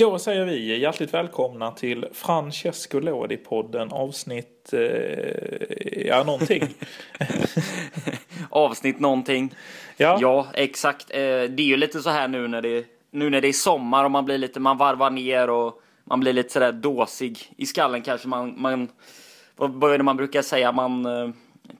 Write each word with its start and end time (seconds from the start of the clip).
Då 0.00 0.18
säger 0.18 0.44
vi 0.44 0.78
hjärtligt 0.78 1.14
välkomna 1.14 1.70
till 1.70 2.06
Francesco 2.12 3.00
Lodi-podden 3.00 3.92
avsnitt, 3.92 4.72
eh, 4.72 6.06
ja 6.06 6.24
någonting. 6.24 6.68
avsnitt 8.50 9.00
någonting. 9.00 9.54
Ja. 9.96 10.18
ja, 10.20 10.46
exakt. 10.54 11.10
Eh, 11.10 11.16
det 11.18 11.60
är 11.60 11.62
ju 11.62 11.76
lite 11.76 12.00
så 12.00 12.10
här 12.10 12.28
nu 12.28 12.48
när 12.48 12.62
det, 12.62 12.84
nu 13.10 13.30
när 13.30 13.40
det 13.40 13.48
är 13.48 13.52
sommar 13.52 14.04
och 14.04 14.10
man 14.10 14.24
blir 14.24 14.38
lite, 14.38 14.60
man 14.60 14.78
varvar 14.78 15.10
ner 15.10 15.50
och 15.50 15.82
man 16.04 16.20
blir 16.20 16.32
lite 16.32 16.52
sådär 16.52 16.72
dåsig 16.72 17.52
i 17.56 17.66
skallen 17.66 18.02
kanske. 18.02 18.28
Man, 18.28 18.54
man 18.60 18.88
vad 19.56 19.94
är 19.94 19.98
det 19.98 20.04
man 20.04 20.16
brukar 20.16 20.42
säga? 20.42 20.72
Man, 20.72 21.06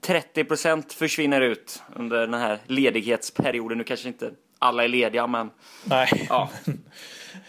30 0.01 0.41
eh, 0.69 0.79
försvinner 0.89 1.41
ut 1.41 1.83
under 1.97 2.21
den 2.21 2.35
här 2.35 2.59
ledighetsperioden. 2.67 3.79
Nu 3.79 3.85
kanske 3.85 4.09
inte 4.09 4.31
alla 4.61 4.85
är 4.85 4.89
lediga, 4.89 5.27
men... 5.27 5.51
Nej. 5.85 6.09
Ja. 6.29 6.49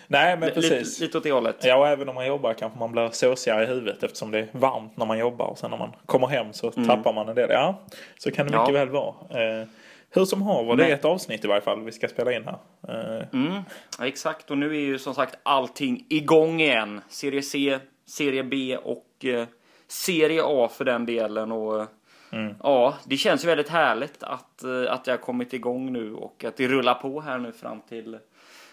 Nej, 0.07 0.37
men 0.37 0.51
precis. 0.51 0.71
Lite, 0.71 1.03
lite 1.03 1.17
åt 1.17 1.23
det 1.23 1.31
hållet. 1.31 1.55
Ja, 1.63 1.75
och 1.75 1.87
även 1.87 2.09
om 2.09 2.15
man 2.15 2.27
jobbar 2.27 2.53
kanske 2.53 2.79
man 2.79 2.91
blir 2.91 3.09
såsigare 3.09 3.63
i 3.63 3.65
huvudet 3.65 4.03
eftersom 4.03 4.31
det 4.31 4.39
är 4.39 4.47
varmt 4.51 4.97
när 4.97 5.05
man 5.05 5.19
jobbar 5.19 5.45
och 5.45 5.57
sen 5.57 5.71
när 5.71 5.77
man 5.77 5.89
kommer 6.05 6.27
hem 6.27 6.53
så 6.53 6.71
mm. 6.75 6.87
tappar 6.87 7.13
man 7.13 7.29
en 7.29 7.35
del. 7.35 7.49
Ja, 7.49 7.81
så 8.17 8.31
kan 8.31 8.47
det 8.47 8.51
mycket 8.57 8.73
ja. 8.75 8.85
väl 8.85 8.89
vara. 8.89 9.13
Eh, 9.29 9.67
hur 10.09 10.25
som 10.25 10.41
har 10.41 10.63
var 10.63 10.75
det 10.75 10.85
är 10.85 10.93
ett 10.93 11.05
avsnitt 11.05 11.45
i 11.45 11.47
varje 11.47 11.61
fall 11.61 11.83
vi 11.83 11.91
ska 11.91 12.07
spela 12.07 12.33
in 12.33 12.45
här. 12.45 12.57
Eh. 12.87 13.27
Mm, 13.33 13.63
exakt, 14.01 14.51
och 14.51 14.57
nu 14.57 14.75
är 14.75 14.79
ju 14.79 14.99
som 14.99 15.15
sagt 15.15 15.35
allting 15.43 16.05
igång 16.09 16.61
igen. 16.61 17.01
Serie 17.09 17.41
C, 17.41 17.79
Serie 18.05 18.43
B 18.43 18.77
och 18.77 19.25
eh, 19.25 19.47
Serie 19.87 20.41
A 20.45 20.69
för 20.73 20.85
den 20.85 21.05
delen. 21.05 21.51
Och, 21.51 21.87
mm. 22.31 22.55
Ja, 22.63 22.97
det 23.05 23.17
känns 23.17 23.45
väldigt 23.45 23.69
härligt 23.69 24.23
att, 24.23 24.63
eh, 24.63 24.93
att 24.93 25.05
det 25.05 25.11
har 25.11 25.17
kommit 25.17 25.53
igång 25.53 25.93
nu 25.93 26.13
och 26.13 26.43
att 26.43 26.57
det 26.57 26.67
rullar 26.67 26.93
på 26.93 27.21
här 27.21 27.37
nu 27.37 27.51
fram 27.51 27.81
till 27.81 28.19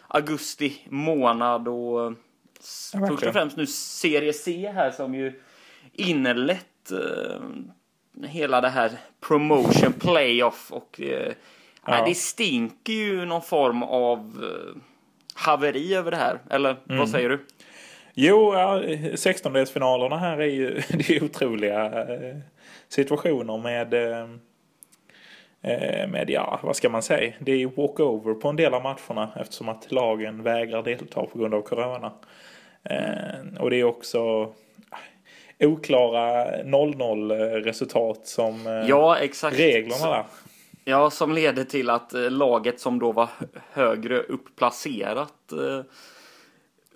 augusti 0.08 0.86
månad 0.88 1.68
och 1.68 2.12
ja, 2.92 3.06
först 3.08 3.26
och 3.26 3.32
främst 3.32 3.56
nu 3.56 3.66
Serie 3.66 4.32
C 4.32 4.72
här 4.74 4.90
som 4.90 5.14
ju 5.14 5.40
inlett 5.92 6.92
eh, 6.92 7.40
hela 8.28 8.60
det 8.60 8.68
här 8.68 8.90
promotion 9.20 9.92
playoff 9.92 10.72
och 10.72 11.00
eh, 11.00 11.32
ja. 11.86 12.04
det 12.06 12.14
stinker 12.14 12.92
ju 12.92 13.24
någon 13.24 13.42
form 13.42 13.82
av 13.82 14.18
eh, 14.18 14.80
haveri 15.34 15.94
över 15.94 16.10
det 16.10 16.16
här. 16.16 16.38
Eller 16.50 16.70
mm. 16.70 16.98
vad 16.98 17.08
säger 17.08 17.28
du? 17.28 17.46
Jo, 18.14 18.54
ja, 18.54 18.82
16-delsfinalerna 18.82 20.18
här 20.18 20.38
är 20.38 20.46
ju 20.46 20.70
det 20.88 21.10
är 21.10 21.24
otroliga 21.24 21.86
eh, 21.86 22.36
situationer 22.88 23.58
med 23.58 23.94
eh, 23.94 24.26
Eh, 25.62 26.08
med, 26.08 26.30
ja, 26.30 26.60
vad 26.62 26.76
ska 26.76 26.88
man 26.88 27.02
säga? 27.02 27.32
Det 27.38 27.52
är 27.52 27.66
walkover 27.66 28.34
på 28.34 28.48
en 28.48 28.56
del 28.56 28.74
av 28.74 28.82
matcherna 28.82 29.30
eftersom 29.36 29.68
att 29.68 29.92
lagen 29.92 30.42
vägrar 30.42 30.82
delta 30.82 31.26
på 31.26 31.38
grund 31.38 31.54
av 31.54 31.62
corona. 31.62 32.12
Eh, 32.84 33.60
och 33.60 33.70
det 33.70 33.76
är 33.76 33.84
också 33.84 34.52
oklara 35.60 36.46
0-0 36.62 37.32
resultat 37.62 38.26
som 38.26 38.84
ja, 38.88 39.18
exakt. 39.18 39.58
reglerna 39.58 40.10
där. 40.10 40.24
Ja, 40.84 41.10
som 41.10 41.32
leder 41.32 41.64
till 41.64 41.90
att 41.90 42.12
laget 42.12 42.80
som 42.80 42.98
då 42.98 43.12
var 43.12 43.28
högre 43.72 44.18
uppplacerat 44.18 45.52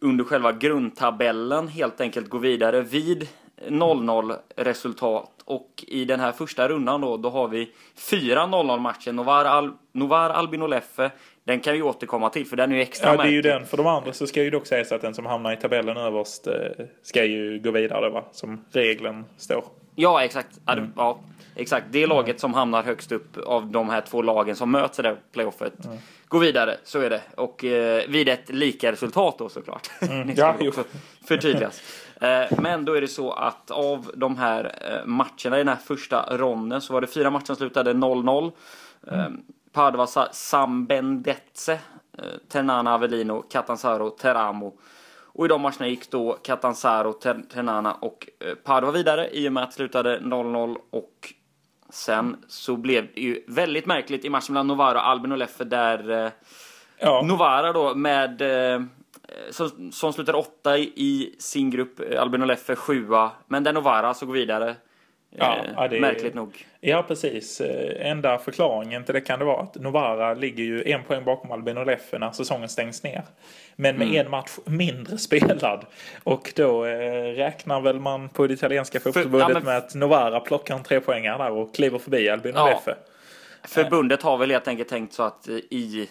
under 0.00 0.24
själva 0.24 0.52
grundtabellen 0.52 1.68
helt 1.68 2.00
enkelt 2.00 2.28
går 2.28 2.38
vidare 2.38 2.80
vid 2.80 3.28
0-0 3.68 4.36
resultat 4.56 5.30
och 5.44 5.84
i 5.88 6.04
den 6.04 6.20
här 6.20 6.32
första 6.32 6.68
rundan 6.68 7.00
då, 7.00 7.16
då 7.16 7.30
har 7.30 7.48
vi 7.48 7.70
fyra 7.96 8.40
0-0 8.40 8.78
matcher. 8.78 9.12
Novar, 9.12 9.44
Al 9.44 9.72
Novar 9.92 10.30
Albin 10.30 10.62
Oleffe, 10.62 11.10
den 11.44 11.60
kan 11.60 11.74
vi 11.74 11.82
återkomma 11.82 12.30
till 12.30 12.46
för 12.46 12.56
den 12.56 12.72
är 12.72 12.76
ju 12.76 12.82
extra 12.82 13.10
Ja, 13.10 13.22
det 13.22 13.28
är 13.28 13.32
ju 13.32 13.42
den. 13.42 13.66
För 13.66 13.76
de 13.76 13.86
andra 13.86 14.12
så 14.12 14.26
ska 14.26 14.42
ju 14.42 14.50
dock 14.50 14.66
sägas 14.66 14.92
att 14.92 15.02
den 15.02 15.14
som 15.14 15.26
hamnar 15.26 15.52
i 15.52 15.56
tabellen 15.56 15.96
överst 15.96 16.46
eh, 16.46 16.54
ska 17.02 17.24
ju 17.24 17.58
gå 17.58 17.70
vidare 17.70 18.10
va? 18.10 18.24
Som 18.32 18.64
regeln 18.72 19.24
står. 19.36 19.64
Ja, 19.94 20.24
exakt. 20.24 20.60
Mm. 20.68 20.92
Ja, 20.96 21.20
exakt. 21.56 21.86
Det 21.90 22.06
laget 22.06 22.40
som 22.40 22.54
hamnar 22.54 22.82
högst 22.82 23.12
upp 23.12 23.36
av 23.46 23.66
de 23.66 23.90
här 23.90 24.00
två 24.00 24.22
lagen 24.22 24.56
som 24.56 24.70
möts 24.70 24.98
i 24.98 25.02
det 25.02 25.16
playoffet 25.32 25.84
mm. 25.84 25.98
går 26.28 26.40
vidare. 26.40 26.76
Så 26.84 27.00
är 27.00 27.10
det. 27.10 27.20
Och 27.36 27.64
eh, 27.64 28.08
vid 28.08 28.28
ett 28.28 28.48
lika 28.48 28.92
resultat 28.92 29.38
då 29.38 29.48
såklart. 29.48 29.90
Mm. 30.10 30.30
ja, 30.36 30.56
förtydligas. 31.28 31.82
Eh, 32.22 32.58
men 32.58 32.84
då 32.84 32.94
är 32.94 33.00
det 33.00 33.08
så 33.08 33.32
att 33.32 33.70
av 33.70 34.10
de 34.14 34.36
här 34.36 34.74
eh, 34.80 35.06
matcherna 35.06 35.56
i 35.56 35.58
den 35.58 35.68
här 35.68 35.76
första 35.76 36.36
ronden 36.36 36.80
så 36.80 36.92
var 36.92 37.00
det 37.00 37.06
fyra 37.06 37.30
matcher 37.30 37.46
som 37.46 37.56
slutade 37.56 37.92
0-0. 37.92 38.52
Mm. 39.06 39.40
Padova 39.72 40.06
Sambendetse, 40.32 41.78
Ternana 42.48 42.94
Avellino, 42.94 43.42
Catanzaro, 43.42 44.10
Teramo. 44.10 44.78
Och 45.34 45.44
i 45.44 45.48
de 45.48 45.60
matcherna 45.60 45.88
gick 45.88 46.10
då 46.10 46.32
Catanzaro, 46.32 47.12
Ternana 47.52 47.94
och 47.94 48.28
Padova 48.64 48.92
vidare 48.92 49.28
i 49.32 49.48
och 49.48 49.52
med 49.52 49.62
att 49.62 49.70
det 49.70 49.76
slutade 49.76 50.18
0-0 50.20 50.76
och 50.90 51.34
sen 51.90 52.36
så 52.48 52.76
blev 52.76 53.08
det 53.14 53.20
ju 53.20 53.44
väldigt 53.48 53.86
märkligt 53.86 54.24
i 54.24 54.30
matchen 54.30 54.52
mellan 54.52 54.66
Novara 54.66 55.00
och 55.00 55.08
Albin 55.08 55.32
och 55.32 55.38
Leffe 55.38 55.64
där 55.64 56.32
ja. 56.98 57.22
Novara 57.24 57.72
då 57.72 57.94
med 57.94 58.42
Eh, 58.42 58.82
som, 59.50 59.92
som 59.92 60.12
slutar 60.12 60.34
åtta 60.34 60.78
i 60.78 61.34
sin 61.38 61.70
grupp, 61.70 62.00
eh, 62.00 62.22
Albin 62.22 62.42
och 62.42 62.46
Leffe 62.46 62.76
sjua, 62.76 63.30
men 63.46 63.64
där 63.64 63.72
Novara 63.72 64.08
alltså 64.08 64.26
går 64.26 64.34
vidare. 64.34 64.76
Ja, 65.36 65.56
eh, 65.56 65.70
ja, 65.76 65.88
det 65.88 66.00
märkligt 66.00 66.34
nog. 66.34 66.66
Ja, 66.80 67.04
precis. 67.08 67.60
Enda 67.96 68.38
förklaringen 68.38 69.04
till 69.04 69.14
det 69.14 69.20
kan 69.20 69.38
det 69.38 69.44
vara 69.44 69.62
att 69.62 69.74
Novara 69.74 70.34
ligger 70.34 70.64
ju 70.64 70.90
en 70.90 71.04
poäng 71.04 71.24
bakom 71.24 71.52
Albin 71.52 71.78
och 71.78 71.86
Leffe 71.86 72.18
när 72.18 72.30
säsongen 72.30 72.68
stängs 72.68 73.02
ner. 73.02 73.22
Men 73.76 73.98
med 73.98 74.06
mm. 74.06 74.26
en 74.26 74.30
match 74.30 74.58
mindre 74.64 75.18
spelad. 75.18 75.86
Och 76.22 76.52
då 76.56 76.84
eh, 76.84 77.34
räknar 77.34 77.80
väl 77.80 78.00
man 78.00 78.28
på 78.28 78.46
det 78.46 78.54
italienska 78.54 79.00
fotbollsförbundet 79.00 79.48
ja, 79.48 79.54
men... 79.54 79.64
med 79.64 79.76
att 79.76 79.94
Novara 79.94 80.40
plockar 80.40 80.74
en 80.74 80.82
trepoängare 80.82 81.38
där 81.38 81.50
och 81.50 81.74
kliver 81.74 81.98
förbi 81.98 82.28
Albin 82.28 82.56
och. 82.56 82.68
Leffe. 82.68 82.94
Förbundet 83.64 84.22
har 84.22 84.36
väl 84.36 84.50
helt 84.50 84.68
enkelt 84.68 84.88
tänkt 84.88 85.12
så 85.12 85.22
att 85.22 85.48
i 85.48 86.08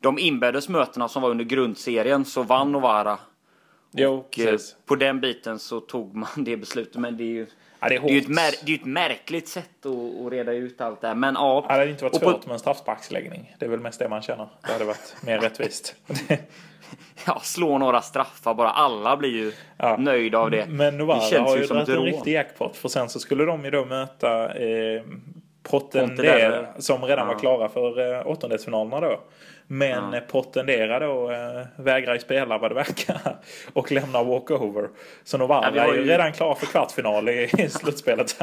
de 0.00 0.18
inbördes 0.18 0.68
mötena 0.68 1.08
som 1.08 1.22
var 1.22 1.30
under 1.30 1.44
grundserien 1.44 2.24
så 2.24 2.42
vann 2.42 2.72
Novara. 2.72 3.18
Jo, 3.92 4.14
och 4.14 4.38
eh, 4.38 4.44
precis. 4.46 4.76
på 4.86 4.96
den 4.96 5.20
biten 5.20 5.58
så 5.58 5.80
tog 5.80 6.14
man 6.16 6.28
det 6.36 6.56
beslutet. 6.56 6.96
Men 6.96 7.16
det 7.16 7.24
är 7.24 7.26
ju, 7.26 7.46
ja, 7.80 7.88
det 7.88 7.94
är, 7.94 8.00
det 8.00 8.08
är 8.08 8.12
ju 8.12 8.18
ett, 8.18 8.28
mär, 8.28 8.66
det 8.66 8.72
är 8.72 8.78
ett 8.78 8.84
märkligt 8.84 9.48
sätt 9.48 9.86
att, 9.86 10.26
att, 10.26 10.32
reda 10.32 10.52
ut 10.52 10.80
allt 10.80 11.00
det 11.00 11.08
här. 11.08 11.14
Men 11.14 11.34
ja. 11.34 11.64
Det 11.68 11.74
hade 11.74 11.90
inte 11.90 12.04
varit 12.04 12.16
svårt 12.16 12.42
på, 12.42 12.48
med 12.48 12.54
en 12.54 12.58
straffsparksläggning. 12.58 13.56
Det 13.58 13.66
är 13.66 13.70
väl 13.70 13.80
mest 13.80 13.98
det 13.98 14.08
man 14.08 14.22
känner. 14.22 14.48
Det 14.66 14.72
hade 14.72 14.84
varit 14.84 15.16
mer 15.22 15.38
rättvist. 15.38 15.94
ja, 17.26 17.40
slå 17.42 17.78
några 17.78 18.02
straffar 18.02 18.54
bara. 18.54 18.70
Alla 18.70 19.16
blir 19.16 19.30
ju 19.30 19.52
ja. 19.76 19.96
nöjda 19.98 20.38
av 20.38 20.50
det. 20.50 20.66
Men 20.66 20.98
Novara 20.98 21.18
det 21.18 21.26
känns 21.26 21.48
har 21.48 21.56
ju 21.56 21.66
dragit 21.66 21.88
en 21.88 22.02
riktig 22.02 22.32
jackpot. 22.32 22.76
För 22.76 22.88
sen 22.88 23.08
så 23.08 23.18
skulle 23.18 23.44
de 23.44 23.64
ju 23.64 23.70
då 23.70 23.84
möta 23.84 24.54
eh, 24.54 25.02
Potten 25.70 26.16
som 26.78 27.04
redan 27.04 27.26
ja. 27.28 27.32
var 27.32 27.38
klara 27.38 27.68
för 27.68 28.14
eh, 28.14 28.26
åttondelsfinalerna 28.26 29.00
då. 29.00 29.20
Men 29.66 30.12
ja. 30.12 30.20
Potendera 30.20 30.98
då 30.98 31.30
äh, 31.30 31.66
vägrar 31.76 32.14
ju 32.14 32.20
spela 32.20 32.58
vad 32.58 32.70
det 32.70 32.74
verkar 32.74 33.36
och 33.72 33.92
lämnar 33.92 34.24
walkover. 34.24 34.88
Så 35.24 35.38
Novara 35.38 35.72
ja, 35.74 35.82
är 35.82 35.94
ju 35.94 36.04
redan 36.04 36.32
klar 36.32 36.54
för 36.54 36.66
kvartsfinal 36.66 37.28
i, 37.28 37.50
i 37.58 37.68
slutspelet. 37.68 38.42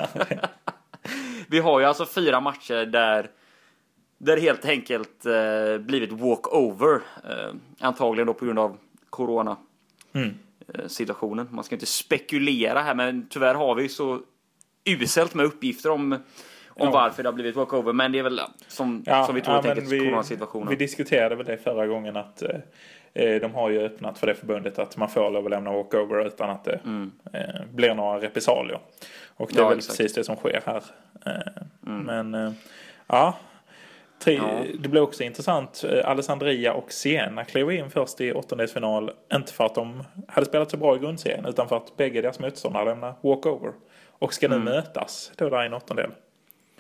vi 1.50 1.59
har 1.59 1.79
ju 1.79 1.85
alltså 1.85 2.06
fyra 2.06 2.39
matcher 2.39 2.85
där 2.85 3.29
där 4.17 4.38
helt 4.38 4.66
enkelt 4.66 5.25
eh, 5.25 5.78
blivit 5.78 6.12
walkover. 6.12 7.01
Eh, 7.29 7.53
antagligen 7.79 8.28
då 8.28 8.33
på 8.33 8.45
grund 8.45 8.59
av 8.59 8.78
corona. 9.09 9.57
Mm. 10.13 10.33
Eh, 10.73 10.88
situationen. 10.88 11.47
Man 11.51 11.63
ska 11.63 11.75
inte 11.75 11.85
spekulera 11.85 12.81
här 12.81 12.95
men 12.95 13.28
tyvärr 13.29 13.56
har 13.56 13.75
vi 13.75 13.89
så 13.89 14.22
uselt 14.85 15.33
med 15.33 15.45
uppgifter 15.45 15.89
om 15.89 16.17
om 16.75 16.87
ja. 16.87 16.91
varför 16.91 17.23
det 17.23 17.29
har 17.29 17.33
blivit 17.33 17.55
walkover. 17.55 17.93
Men 17.93 18.11
det 18.11 18.19
är 18.19 18.23
väl 18.23 18.39
som, 18.67 19.03
ja, 19.05 19.25
som 19.25 19.35
vi 19.35 19.41
tror 19.41 19.55
ja, 19.55 19.61
helt 19.61 19.77
enkelt 19.77 20.01
coronasituationen. 20.01 20.69
Vi 20.69 20.75
diskuterade 20.75 21.35
väl 21.35 21.45
det 21.45 21.57
förra 21.57 21.87
gången 21.87 22.17
att 22.17 22.41
eh, 22.41 22.49
eh, 23.13 23.41
de 23.41 23.53
har 23.53 23.69
ju 23.69 23.79
öppnat 23.79 24.17
för 24.17 24.27
det 24.27 24.35
förbundet 24.35 24.79
att 24.79 24.97
man 24.97 25.09
får 25.09 25.31
lov 25.31 25.45
att 25.45 25.51
lämna 25.51 25.71
walkover 25.71 26.27
utan 26.27 26.49
att 26.49 26.63
det 26.63 26.79
mm. 26.85 27.11
eh, 27.33 27.65
blir 27.71 27.93
några 27.93 28.19
repressalier. 28.19 28.79
Och 29.35 29.51
det 29.53 29.59
är 29.59 29.69
väl 29.69 29.77
exakt. 29.77 29.97
precis 29.97 30.13
det 30.13 30.23
som 30.23 30.35
sker 30.35 30.61
här. 30.65 30.83
Eh, 31.25 31.63
mm. 31.87 32.03
Men 32.05 32.47
eh, 32.47 32.53
ja. 33.07 33.37
Tre, 34.19 34.33
ja. 34.33 34.63
Det 34.79 34.89
blir 34.89 35.01
också 35.01 35.23
intressant. 35.23 35.83
Eh, 35.83 36.09
Alessandria 36.09 36.73
och 36.73 36.91
Siena 36.91 37.45
klev 37.45 37.71
in 37.71 37.89
först 37.89 38.21
i 38.21 38.31
åttondelsfinal. 38.31 39.11
Inte 39.33 39.53
för 39.53 39.65
att 39.65 39.75
de 39.75 40.03
hade 40.27 40.45
spelat 40.45 40.71
så 40.71 40.77
bra 40.77 40.95
i 40.95 40.99
grundserien 40.99 41.45
utan 41.45 41.67
för 41.69 41.77
att 41.77 41.97
bägge 41.97 42.21
deras 42.21 42.39
motståndare 42.39 42.85
lämnar 42.85 43.13
walkover. 43.21 43.71
Och 44.19 44.33
ska 44.33 44.47
nu 44.47 44.55
mm. 44.55 44.65
mötas 44.65 45.31
då 45.35 45.49
där 45.49 45.63
i 45.63 45.65
en 45.65 45.73
åttondel. 45.73 46.11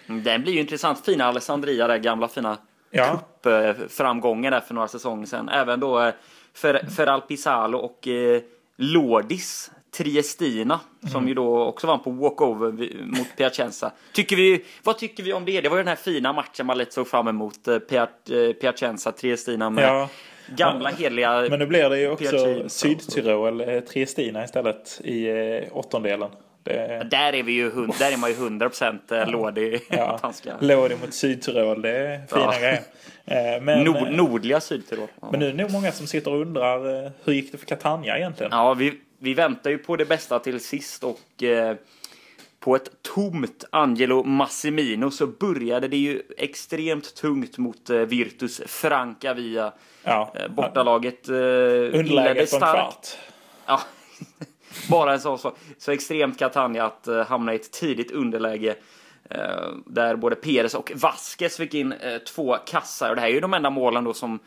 Den 0.07 0.41
blir 0.41 0.53
ju 0.53 0.59
intressant. 0.59 1.05
Fina 1.05 1.25
Alessandria, 1.25 1.87
där 1.87 1.97
gamla 1.97 2.27
fina 2.27 2.57
ja. 2.91 3.19
cupframgången 3.43 4.51
där 4.51 4.59
för 4.59 4.73
några 4.73 4.87
säsonger 4.87 5.25
sedan. 5.25 5.49
Även 5.49 5.79
då 5.79 6.01
eh, 6.01 6.13
för, 6.53 6.85
för 6.95 7.07
Alpisalo 7.07 7.77
och 7.77 8.07
eh, 8.07 8.41
Lordis 8.77 9.71
Triestina 9.91 10.79
mm. 11.01 11.11
som 11.11 11.27
ju 11.27 11.33
då 11.33 11.63
också 11.63 11.87
vann 11.87 12.03
på 12.03 12.09
walkover 12.09 12.71
mot 13.05 13.27
Piacenza. 13.37 13.91
Tycker 14.13 14.35
vi, 14.35 14.65
vad 14.83 14.97
tycker 14.97 15.23
vi 15.23 15.33
om 15.33 15.45
det? 15.45 15.61
Det 15.61 15.69
var 15.69 15.77
ju 15.77 15.83
den 15.83 15.87
här 15.87 15.95
fina 15.95 16.33
matchen 16.33 16.65
man 16.65 16.77
lätt 16.77 16.93
såg 16.93 17.07
fram 17.07 17.27
emot. 17.27 17.67
Eh, 17.67 17.75
eh, 17.75 18.53
Piacenza, 18.53 19.11
Triestina 19.11 19.69
med 19.69 19.83
ja. 19.83 20.09
Gamla 20.47 20.89
heliga 20.89 21.47
Men 21.49 21.59
nu 21.59 21.65
blir 21.65 21.89
det 21.89 21.99
ju 21.99 22.09
också 22.09 22.69
Sydtyrol, 22.69 23.81
Triestina 23.81 24.43
istället 24.43 25.01
i 25.03 25.29
åttondelen. 25.71 26.29
Det... 26.63 27.07
Där 27.11 27.33
är 27.33 27.43
vi 27.43 27.51
ju 27.51 27.69
där 27.99 28.11
är 28.11 28.17
man 28.17 28.29
ju 28.29 28.35
100% 28.35 28.99
ja. 29.07 29.25
Lodi. 29.25 29.79
Ja. 29.89 30.33
Lodi 30.59 30.95
mot 30.95 31.13
Sydtyrol, 31.13 31.81
det 31.81 31.89
är 31.89 32.27
fina 32.27 32.41
ja. 32.41 32.59
grejer. 32.59 32.81
Eh, 33.25 33.61
men, 33.61 33.83
Nord, 33.83 33.95
eh, 33.95 34.09
nordliga 34.09 34.61
Sydtyrol. 34.61 35.07
Ja. 35.21 35.27
Men 35.31 35.39
nu 35.39 35.47
är 35.47 35.51
det 35.53 35.63
nog 35.63 35.71
många 35.71 35.91
som 35.91 36.07
sitter 36.07 36.33
och 36.33 36.41
undrar 36.41 37.05
eh, 37.05 37.11
hur 37.23 37.33
gick 37.33 37.51
det 37.51 37.57
för 37.57 37.65
Catania 37.65 38.17
egentligen? 38.17 38.51
Ja, 38.51 38.73
vi, 38.73 38.93
vi 39.19 39.33
väntar 39.33 39.69
ju 39.69 39.77
på 39.77 39.95
det 39.95 40.05
bästa 40.05 40.39
till 40.39 40.59
sist 40.59 41.03
och 41.03 41.43
eh, 41.43 41.75
på 42.59 42.75
ett 42.75 42.89
tomt 43.01 43.65
Angelo 43.69 44.23
Massimino 44.23 45.11
så 45.11 45.27
började 45.27 45.87
det 45.87 45.97
ju 45.97 46.21
extremt 46.37 47.15
tungt 47.15 47.57
mot 47.57 47.89
eh, 47.89 47.97
Virtus 47.97 48.61
Franca 48.65 49.33
via 49.33 49.73
ja. 50.03 50.33
eh, 50.35 50.47
bortalaget. 50.47 51.29
Eh, 51.29 51.33
Underläge 51.33 52.45
på 52.45 52.55
en 52.55 52.61
kvart. 52.61 53.07
Ja. 53.65 53.81
Bara 54.89 55.13
en 55.13 55.19
sån 55.19 55.39
sak. 55.39 55.57
Så, 55.77 55.91
extremt 55.91 56.39
Catania 56.39 56.85
att 56.85 57.07
uh, 57.07 57.21
hamna 57.21 57.53
i 57.53 57.55
ett 57.55 57.71
tidigt 57.71 58.11
underläge. 58.11 58.75
Uh, 59.35 59.75
där 59.85 60.15
både 60.15 60.35
Peres 60.35 60.73
och 60.73 60.91
Vasquez 60.95 61.57
fick 61.57 61.73
in 61.73 61.93
uh, 61.93 62.17
två 62.17 62.57
kassar. 62.65 63.09
Och 63.09 63.15
det 63.15 63.21
här 63.21 63.27
är 63.27 63.33
ju 63.33 63.39
de 63.39 63.53
enda 63.53 63.69
målen 63.69 64.03
då 64.03 64.13
som 64.13 64.39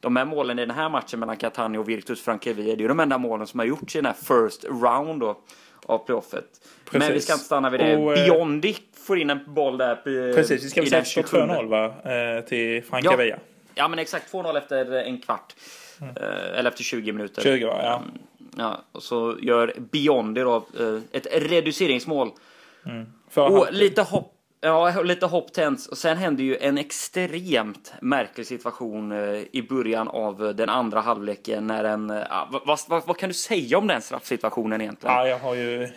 de 0.00 0.16
här 0.16 0.24
målen 0.24 0.58
i 0.58 0.66
den 0.66 0.76
här 0.76 0.88
matchen 0.88 1.20
mellan 1.20 1.36
Catania 1.36 1.80
och 1.80 1.88
Virtus 1.88 2.22
Frankevia, 2.22 2.64
det 2.64 2.72
är 2.72 2.76
ju 2.82 2.88
de 2.88 3.00
enda 3.00 3.18
målen 3.18 3.46
som 3.46 3.60
har 3.60 3.66
gjorts 3.66 3.96
i 3.96 3.98
den 3.98 4.06
här 4.06 4.12
first 4.12 4.64
round 4.64 5.20
då, 5.20 5.38
av 5.86 5.98
playoffet. 5.98 6.44
Men 6.90 7.12
vi 7.12 7.20
ska 7.20 7.32
inte 7.32 7.44
stanna 7.44 7.70
vid 7.70 7.80
det. 7.80 7.96
Och, 7.96 8.14
Biondi 8.14 8.76
får 9.06 9.18
in 9.18 9.30
en 9.30 9.54
boll 9.54 9.78
där. 9.78 9.96
Precis, 10.34 10.64
vi 10.64 10.68
ska 10.68 10.80
väl 10.80 10.90
säga 10.90 11.22
2-0 11.22 11.68
va? 11.68 11.94
till 12.42 12.82
Frankevia. 12.84 13.26
Ja. 13.26 13.36
ja, 13.74 13.88
men 13.88 13.98
exakt 13.98 14.32
2-0 14.32 14.58
efter 14.58 14.92
en 14.92 15.20
kvart. 15.20 15.54
Mm. 16.00 16.14
Eller 16.54 16.70
efter 16.70 16.84
20 16.84 17.12
minuter. 17.12 17.42
20 17.42 17.66
va, 17.66 17.80
ja. 17.82 18.02
Ja, 18.56 18.84
och 18.92 19.02
så 19.02 19.36
gör 19.42 19.74
Biondi 19.92 20.40
då 20.40 20.56
eh, 20.56 21.00
ett 21.12 21.26
reduceringsmål. 21.32 22.30
Mm. 22.86 23.06
Och 23.34 23.66
lite 23.72 24.02
hopp 24.02 24.30
Ja, 24.60 25.02
lite 25.02 25.26
hopp 25.26 25.52
tänds. 25.52 25.86
Och 25.86 25.98
sen 25.98 26.16
händer 26.16 26.44
ju 26.44 26.56
en 26.56 26.78
extremt 26.78 27.92
märklig 28.00 28.46
situation 28.46 29.12
eh, 29.12 29.42
i 29.52 29.66
början 29.68 30.08
av 30.08 30.54
den 30.56 30.68
andra 30.68 31.00
halvleken. 31.00 31.66
När 31.66 31.84
en, 31.84 32.06
vad, 32.66 32.80
vad, 32.88 33.06
vad, 33.06 33.16
kan 33.16 33.28
du 33.28 33.34
säga 33.34 33.78
om 33.78 33.86
den 33.86 34.02
straffsituationen 34.02 34.80
egentligen? 34.80 35.14
Ja, 35.14 35.28
jag 35.28 35.38
har 35.38 35.54
ju... 35.54 35.88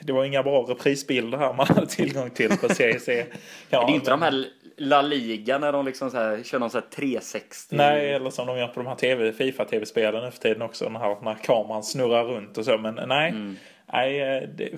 Det 0.00 0.12
var 0.12 0.24
inga 0.24 0.42
bra 0.42 0.62
reprisbilder 0.62 1.38
här 1.38 1.52
man 1.52 1.66
hade 1.66 1.86
tillgång 1.86 2.30
till 2.30 2.58
på 2.58 2.68
CEC. 2.68 3.08
Ja, 3.08 3.86
det 3.86 3.92
är 3.92 3.94
inte 3.94 4.10
men... 4.10 4.20
de 4.20 4.22
här 4.22 4.46
La 4.76 5.02
Liga 5.02 5.58
när 5.58 5.72
de 5.72 5.84
liksom 5.84 6.10
så 6.10 6.16
här, 6.16 6.42
kör 6.42 6.58
någon 6.58 6.70
så 6.70 6.78
här 6.78 6.86
360. 6.90 7.76
Nej, 7.76 8.12
eller 8.12 8.30
som 8.30 8.46
de 8.46 8.58
gör 8.58 8.68
på 8.68 8.80
de 8.80 8.86
här 8.86 8.94
TV, 8.94 9.32
Fifa-tv-spelen 9.32 10.24
nu 10.24 10.30
för 10.30 10.38
tiden 10.38 10.62
också. 10.62 10.88
När, 10.88 11.00
här, 11.00 11.16
när 11.22 11.34
kameran 11.34 11.82
snurrar 11.82 12.24
runt 12.24 12.58
och 12.58 12.64
så. 12.64 12.78
Men 12.78 12.94
nej, 13.08 13.30
mm. 13.30 13.56
nej 13.92 14.20
eh, 14.20 14.48
det, 14.54 14.70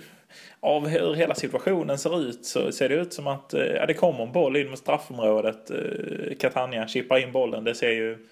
av 0.60 0.88
hur 0.88 1.14
hela 1.14 1.34
situationen 1.34 1.98
ser 1.98 2.20
ut 2.20 2.44
så 2.44 2.72
ser 2.72 2.88
det 2.88 2.94
ut 2.94 3.12
som 3.12 3.26
att 3.26 3.54
eh, 3.54 3.64
ja, 3.64 3.86
det 3.86 3.94
kommer 3.94 4.22
en 4.22 4.32
boll 4.32 4.56
in 4.56 4.70
mot 4.70 4.78
straffområdet. 4.78 5.70
Eh, 5.70 6.36
Catania 6.40 6.88
chippar 6.88 7.18
in 7.18 7.32
bollen. 7.32 7.64
Det 7.64 7.74
ser 7.74 7.90
ju 7.90 8.26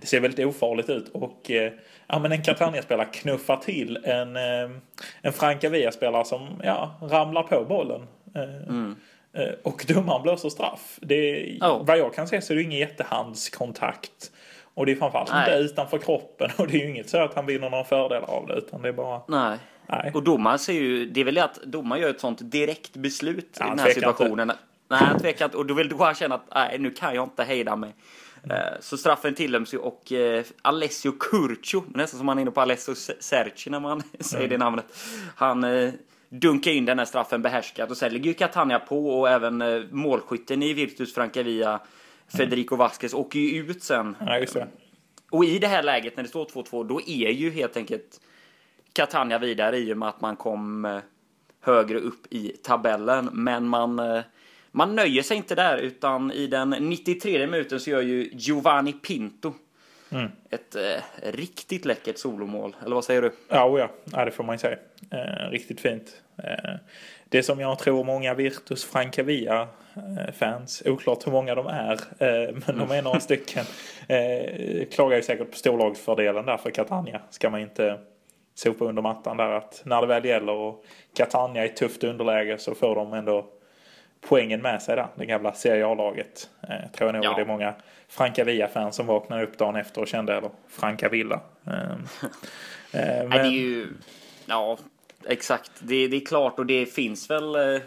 det 0.00 0.06
ser 0.06 0.20
väldigt 0.20 0.46
ofarligt 0.46 0.90
ut. 0.90 1.08
Och 1.08 1.50
ja, 2.06 2.18
men 2.18 2.32
en 2.32 2.42
Catania-spelare 2.42 3.06
knuffar 3.12 3.56
till 3.56 3.98
en, 4.04 4.36
en 5.22 5.32
Francavia-spelare 5.32 6.24
som 6.24 6.60
ja, 6.64 6.98
ramlar 7.02 7.42
på 7.42 7.64
bollen. 7.64 8.06
Mm. 8.68 8.96
Eh, 9.36 9.54
och 9.62 9.84
domaren 9.88 10.22
blåser 10.22 10.48
straff. 10.48 10.98
Det, 11.00 11.58
oh. 11.60 11.84
Vad 11.84 11.98
jag 11.98 12.14
kan 12.14 12.28
se 12.28 12.40
så 12.40 12.52
är 12.52 12.56
det 12.56 12.62
ingen 12.62 12.78
jättehandskontakt. 12.78 14.32
Och 14.74 14.86
det 14.86 14.92
är 14.92 14.96
framförallt 14.96 15.30
Nej. 15.30 15.40
inte 15.40 15.72
utanför 15.72 15.98
kroppen. 15.98 16.50
Och 16.58 16.68
det 16.68 16.76
är 16.76 16.84
ju 16.84 16.90
inget 16.90 17.10
så 17.10 17.18
att 17.18 17.34
han 17.34 17.46
vinner 17.46 17.70
några 17.70 17.84
fördelar 17.84 18.30
av 18.30 18.46
det. 18.46 18.54
Utan 18.54 18.82
det 18.82 18.88
är 18.88 18.92
bara... 18.92 19.20
Nej. 19.28 19.58
Nej. 19.88 20.10
Och 20.14 20.22
domaren 20.22 20.58
ser 20.58 20.72
ju, 20.72 21.06
det 21.06 21.20
är 21.20 21.24
väl 21.24 21.34
det 21.34 21.44
att 21.44 21.62
domaren 21.62 22.02
gör 22.02 22.10
ett 22.10 22.20
sånt 22.20 22.38
direkt 22.42 22.96
beslut 22.96 23.56
ja, 23.60 23.66
i 23.66 23.68
den 23.68 23.78
här 23.78 23.90
situationen. 23.90 24.50
Inte. 24.50 24.62
Nej, 24.88 25.00
han 25.02 25.18
tvekar 25.18 25.44
inte. 25.44 25.56
Och 25.56 25.66
då 25.66 25.74
vill 25.74 25.88
då 25.88 26.04
han 26.04 26.14
känna 26.14 26.34
att 26.34 26.44
nej, 26.54 26.78
nu 26.78 26.90
kan 26.90 27.14
jag 27.14 27.24
inte 27.24 27.44
hejda 27.44 27.76
mig. 27.76 27.94
Mm. 28.44 28.58
Så 28.80 28.96
straffen 28.96 29.34
tilldöms 29.34 29.74
ju 29.74 29.78
och 29.78 30.12
eh, 30.12 30.44
Alessio 30.62 31.12
Curcio, 31.12 31.84
nästan 31.94 32.18
som 32.18 32.26
man 32.26 32.38
är 32.38 32.42
inne 32.42 32.50
på 32.50 32.60
Alessio 32.60 32.94
Serci 33.20 33.70
när 33.70 33.80
man 33.80 34.02
säger 34.20 34.44
mm. 34.44 34.50
det 34.50 34.64
namnet. 34.64 34.86
Han 35.36 35.64
eh, 36.30 36.38
dunka 36.38 36.70
in 36.70 36.84
den 36.84 36.98
här 36.98 37.06
straffen 37.06 37.42
behärskat. 37.42 37.90
Och 37.90 37.96
sen 37.96 38.12
ligger 38.12 38.26
ju 38.26 38.34
Catania 38.34 38.78
på 38.78 39.20
och 39.20 39.28
även 39.28 39.62
eh, 39.62 39.82
målskytten 39.90 40.62
i 40.62 40.72
Virtus 40.72 41.14
Francavia, 41.14 41.80
Federico 42.36 42.76
Vasquez, 42.76 43.14
åker 43.14 43.38
ju 43.38 43.70
ut 43.70 43.82
sen. 43.82 44.16
Ja, 44.20 44.38
just 44.38 44.54
det. 44.54 44.68
Och 45.30 45.44
i 45.44 45.58
det 45.58 45.66
här 45.66 45.82
läget 45.82 46.16
när 46.16 46.22
det 46.22 46.28
står 46.28 46.44
2-2, 46.44 46.88
då 46.88 47.00
är 47.00 47.30
ju 47.30 47.50
helt 47.50 47.76
enkelt 47.76 48.20
Catania 48.92 49.38
vidare 49.38 49.78
i 49.78 49.92
och 49.92 49.98
med 49.98 50.08
att 50.08 50.20
man 50.20 50.36
kom 50.36 50.84
eh, 50.84 50.98
högre 51.60 51.98
upp 51.98 52.32
i 52.32 52.48
tabellen. 52.48 53.28
Men 53.32 53.68
man, 53.68 53.98
eh, 53.98 54.20
man 54.70 54.96
nöjer 54.96 55.22
sig 55.22 55.36
inte 55.36 55.54
där, 55.54 55.78
utan 55.78 56.32
i 56.32 56.46
den 56.46 56.70
93 56.70 57.46
minuten 57.46 57.80
så 57.80 57.90
gör 57.90 58.02
ju 58.02 58.30
Giovanni 58.32 58.92
Pinto 58.92 59.54
Mm. 60.10 60.30
Ett 60.50 60.74
eh, 60.74 61.30
riktigt 61.32 61.84
läckert 61.84 62.18
solomål, 62.18 62.76
eller 62.84 62.94
vad 62.94 63.04
säger 63.04 63.22
du? 63.22 63.32
Ja, 63.48 63.68
oh 63.68 63.80
ja. 63.80 63.88
ja 64.12 64.24
det 64.24 64.30
får 64.30 64.44
man 64.44 64.54
ju 64.54 64.58
säga. 64.58 64.78
Eh, 65.10 65.50
riktigt 65.50 65.80
fint. 65.80 66.22
Eh, 66.42 66.74
det 67.28 67.42
som 67.42 67.60
jag 67.60 67.78
tror 67.78 68.04
många 68.04 68.34
Virtus 68.34 68.84
Francavia 68.84 69.68
eh, 69.96 70.32
fans, 70.32 70.82
oklart 70.86 71.26
hur 71.26 71.32
många 71.32 71.54
de 71.54 71.66
är, 71.66 71.92
eh, 71.92 72.54
men 72.66 72.78
de 72.78 72.90
är 72.90 73.02
några 73.02 73.20
stycken, 73.30 73.64
eh, 74.08 74.86
klagar 74.88 75.16
ju 75.16 75.22
säkert 75.22 75.50
på 75.50 75.56
storlagsfördelen 75.56 76.46
där 76.46 76.56
för 76.56 76.70
Catania. 76.70 77.20
Ska 77.30 77.50
man 77.50 77.60
inte 77.60 77.98
sopa 78.54 78.84
under 78.84 79.02
mattan 79.02 79.36
där 79.36 79.50
att 79.50 79.82
när 79.84 80.00
det 80.00 80.06
väl 80.06 80.24
gäller 80.24 80.52
och 80.52 80.84
Catania 81.16 81.64
är 81.64 81.68
tufft 81.68 82.04
underläge 82.04 82.58
så 82.58 82.74
får 82.74 82.94
de 82.94 83.12
ändå 83.12 83.46
poängen 84.20 84.62
med 84.62 84.82
sig 84.82 84.96
där. 84.96 85.08
Det 85.14 85.26
gamla 85.26 85.52
Serie 85.52 85.86
A-laget. 85.86 86.50
Eh, 86.62 86.90
tror 86.92 87.08
jag 87.08 87.14
nog 87.14 87.24
ja. 87.24 87.34
det 87.34 87.42
är 87.42 87.46
många 87.46 87.74
Franka 88.08 88.44
Villa-fans 88.44 88.96
som 88.96 89.06
vaknade 89.06 89.42
upp 89.42 89.58
dagen 89.58 89.76
efter 89.76 90.00
och 90.00 90.08
kände, 90.08 90.36
eller 90.36 90.50
Franka 90.68 91.08
Villa. 91.08 91.40
Eh, 92.92 93.18
eh, 93.18 93.28
men... 93.28 93.30
det 93.30 93.36
är 93.36 93.50
ju, 93.50 93.88
ja, 94.46 94.78
exakt. 95.24 95.70
Det, 95.78 96.08
det 96.08 96.16
är 96.16 96.26
klart 96.26 96.58
och 96.58 96.66
det 96.66 96.86
finns 96.86 97.30
väl 97.30 97.54
eh, 97.54 97.82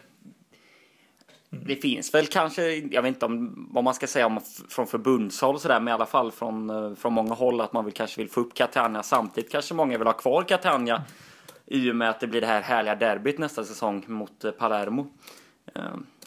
det 1.49 1.75
finns 1.75 2.13
väl 2.13 2.27
kanske, 2.27 2.63
jag 2.75 3.01
vet 3.01 3.09
inte 3.09 3.25
om 3.25 3.67
vad 3.71 3.83
man 3.83 3.93
ska 3.93 4.07
säga 4.07 4.25
om 4.25 4.39
från 4.69 4.87
förbundshåll 4.87 5.55
och 5.55 5.61
sådär, 5.61 5.79
men 5.79 5.87
i 5.87 5.91
alla 5.91 6.05
fall 6.05 6.31
från, 6.31 6.69
eh, 6.69 6.95
från 6.95 7.13
många 7.13 7.33
håll 7.33 7.61
att 7.61 7.73
man 7.73 7.85
vill, 7.85 7.93
kanske 7.93 8.21
vill 8.21 8.29
få 8.29 8.39
upp 8.41 8.53
Catania. 8.53 9.03
Samtidigt 9.03 9.51
kanske 9.51 9.73
många 9.73 9.97
vill 9.97 10.07
ha 10.07 10.13
kvar 10.13 10.43
Catania 10.43 11.03
i 11.65 11.91
och 11.91 11.95
med 11.95 12.09
att 12.09 12.19
det 12.19 12.27
blir 12.27 12.41
det 12.41 12.47
här 12.47 12.61
härliga 12.61 12.95
derbyt 12.95 13.37
nästa 13.37 13.65
säsong 13.65 14.03
mot 14.07 14.43
eh, 14.43 14.51
Palermo. 14.51 15.07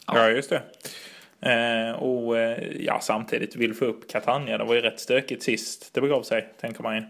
Ja, 0.07 0.17
ja 0.17 0.29
just 0.29 0.49
det. 0.49 0.61
Eh, 1.45 1.91
och 1.91 2.37
eh, 2.37 2.81
ja, 2.81 2.99
samtidigt 3.01 3.55
vill 3.55 3.73
få 3.73 3.85
upp 3.85 4.09
Catania. 4.09 4.57
Det 4.57 4.63
var 4.63 4.75
ju 4.75 4.81
rätt 4.81 4.99
stökigt 4.99 5.43
sist 5.43 5.93
det 5.93 6.01
begav 6.01 6.23
sig, 6.23 6.53
tänker 6.61 6.83
man 6.83 6.95
ju. 6.95 7.03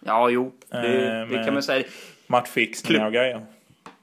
Ja, 0.00 0.30
jo, 0.30 0.52
det, 0.68 1.20
eh, 1.20 1.28
det 1.28 1.44
kan 1.44 1.54
man 1.54 1.62
säga. 1.62 1.84
Matchfixningar 2.26 3.06
och 3.06 3.12
grejer. 3.12 3.46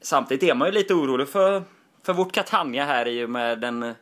Samtidigt 0.01 0.49
är 0.49 0.53
man 0.53 0.67
ju 0.67 0.71
lite 0.71 0.93
orolig 0.93 1.29
för, 1.29 1.63
för 2.03 2.13
vårt 2.13 2.31
Catania 2.31 2.85
här 2.85 3.07
i 3.07 3.25
och 3.25 3.29
med 3.29 3.59
den 3.59 3.93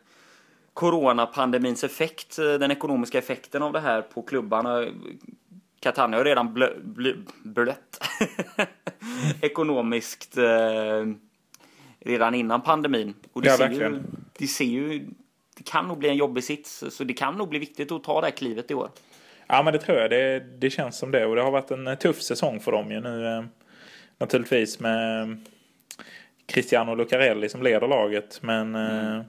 coronapandemins 0.74 1.84
effekt, 1.84 2.36
den 2.36 2.70
ekonomiska 2.70 3.18
effekten 3.18 3.62
av 3.62 3.72
det 3.72 3.80
här 3.80 4.02
på 4.02 4.22
klubbarna. 4.22 4.86
Catania 5.80 6.18
har 6.18 6.24
redan 6.24 6.54
blö, 6.54 6.70
blö, 6.82 7.12
blött 7.42 8.08
ekonomiskt 9.40 10.36
eh, 10.36 11.04
redan 12.04 12.34
innan 12.34 12.62
pandemin. 12.62 13.14
Och 13.32 13.42
det, 13.42 13.48
ja, 13.48 13.56
ser 13.56 13.70
ju, 13.70 14.02
det 14.38 14.46
ser 14.46 14.64
ju, 14.64 15.06
det 15.56 15.62
kan 15.64 15.88
nog 15.88 15.98
bli 15.98 16.08
en 16.08 16.16
jobbig 16.16 16.44
sits, 16.44 16.84
så 16.90 17.04
det 17.04 17.14
kan 17.14 17.34
nog 17.34 17.48
bli 17.48 17.58
viktigt 17.58 17.92
att 17.92 18.04
ta 18.04 18.20
det 18.20 18.26
här 18.26 18.32
klivet 18.32 18.70
i 18.70 18.74
år. 18.74 18.90
Ja, 19.46 19.62
men 19.62 19.72
det 19.72 19.78
tror 19.78 19.98
jag. 19.98 20.10
Det, 20.10 20.40
det 20.58 20.70
känns 20.70 20.98
som 20.98 21.10
det. 21.10 21.26
Och 21.26 21.36
det 21.36 21.42
har 21.42 21.50
varit 21.50 21.70
en 21.70 21.96
tuff 21.96 22.22
säsong 22.22 22.60
för 22.60 22.72
dem 22.72 22.90
ju 22.90 23.00
nu. 23.00 23.26
Eh, 23.26 23.44
naturligtvis 24.18 24.80
med 24.80 25.36
Cristiano 26.46 26.94
Lucarelli 26.94 27.48
som 27.48 27.62
leder 27.62 27.88
laget. 27.88 28.42
Men... 28.42 28.74
Eh, 28.74 29.14
mm. 29.14 29.24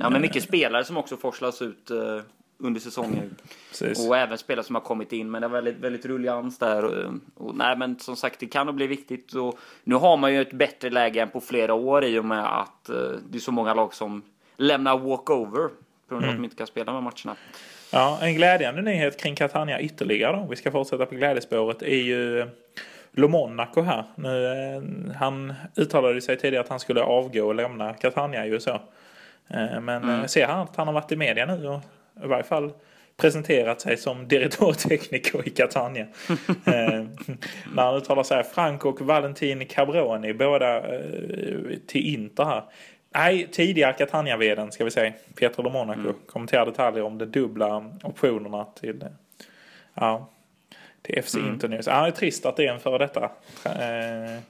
Ja, 0.00 0.10
men 0.10 0.20
mycket 0.20 0.42
spelare 0.42 0.84
som 0.84 0.96
också 0.96 1.16
forslas 1.16 1.62
ut 1.62 1.90
eh, 1.90 2.20
under 2.58 2.80
säsongen. 2.80 3.36
Precis. 3.68 4.08
Och 4.08 4.16
även 4.16 4.38
spelare 4.38 4.64
som 4.64 4.74
har 4.74 4.82
kommit 4.82 5.12
in. 5.12 5.30
Men 5.30 5.40
det 5.40 5.46
är 5.46 5.48
väldigt, 5.48 5.76
väldigt 5.76 6.06
rullians 6.06 6.58
där. 6.58 6.84
Och, 6.84 7.14
och, 7.34 7.56
nej, 7.56 7.76
men 7.76 7.98
som 7.98 8.16
sagt, 8.16 8.40
det 8.40 8.46
kan 8.46 8.66
nog 8.66 8.74
bli 8.74 8.86
viktigt. 8.86 9.34
Och 9.34 9.58
nu 9.84 9.94
har 9.94 10.16
man 10.16 10.34
ju 10.34 10.42
ett 10.42 10.52
bättre 10.52 10.90
läge 10.90 11.22
än 11.22 11.30
på 11.30 11.40
flera 11.40 11.74
år 11.74 12.04
i 12.04 12.18
och 12.18 12.24
med 12.24 12.60
att 12.60 12.90
uh, 12.90 13.18
det 13.28 13.38
är 13.38 13.40
så 13.40 13.52
många 13.52 13.74
lag 13.74 13.94
som 13.94 14.22
lämnar 14.56 14.98
walkover. 14.98 15.68
På 16.08 16.14
grund 16.14 16.24
av 16.24 16.30
mm. 16.30 16.30
att 16.30 16.36
de 16.36 16.44
inte 16.44 16.56
kan 16.56 16.66
spela 16.66 16.92
de 16.92 17.04
matcherna. 17.04 17.36
Ja, 17.92 18.18
en 18.22 18.34
glädjande 18.34 18.82
nyhet 18.82 19.20
kring 19.20 19.36
Catania 19.36 19.80
ytterligare 19.80 20.36
då. 20.36 20.46
Vi 20.50 20.56
ska 20.56 20.70
fortsätta 20.70 21.06
på 21.06 21.14
glädjespåret 21.14 21.82
är 21.82 22.02
ju 22.02 22.46
Lo 23.12 23.28
Monaco 23.28 23.82
här. 23.82 24.04
Nu, 24.14 24.46
eh, 24.46 25.14
han 25.16 25.54
uttalade 25.76 26.20
sig 26.20 26.36
tidigare 26.36 26.64
att 26.64 26.70
han 26.70 26.80
skulle 26.80 27.02
avgå 27.02 27.46
och 27.46 27.54
lämna 27.54 27.94
Catania 27.94 28.46
i 28.46 28.48
USA. 28.48 28.80
Men 29.80 29.88
mm. 29.88 30.28
ser 30.28 30.46
han 30.46 30.60
att 30.60 30.76
han 30.76 30.86
har 30.86 30.94
varit 30.94 31.12
i 31.12 31.16
media 31.16 31.46
nu 31.46 31.68
och 31.68 31.80
i 32.24 32.26
varje 32.26 32.44
fall 32.44 32.72
presenterat 33.16 33.80
sig 33.80 33.96
som 33.96 34.28
direktörtekniker 34.28 35.48
i 35.48 35.50
Catania. 35.50 36.02
eh, 36.66 37.04
när 37.74 37.82
han 37.82 37.96
uttalar 37.96 38.22
sig 38.22 38.44
Frank 38.44 38.84
och 38.84 39.00
Valentin 39.00 39.66
Cabroni, 39.66 40.34
båda 40.34 40.76
eh, 40.76 41.58
till 41.86 42.14
Inter 42.14 42.44
här. 42.44 42.62
Nej, 43.14 43.48
tidigare 43.52 43.92
Catania-vdn 43.92 44.70
ska 44.70 44.84
vi 44.84 44.90
säga, 44.90 45.12
Pietro 45.34 45.62
de 45.62 45.72
Monaco, 45.72 46.00
mm. 46.00 46.14
kommenterar 46.26 46.66
detaljer 46.66 47.04
om 47.04 47.18
de 47.18 47.24
dubbla 47.24 47.92
optionerna 48.02 48.64
till, 48.64 49.04
ja, 49.94 50.28
till 51.02 51.22
FC 51.22 51.34
mm. 51.34 51.48
Inter 51.48 51.68
News. 51.68 51.86
Ja, 51.86 52.02
det 52.02 52.08
är 52.08 52.10
trist 52.10 52.46
att 52.46 52.56
det 52.56 52.66
är 52.66 52.72
en 52.72 52.80
före 52.80 52.98
detta 52.98 53.24
eh, 53.64 54.40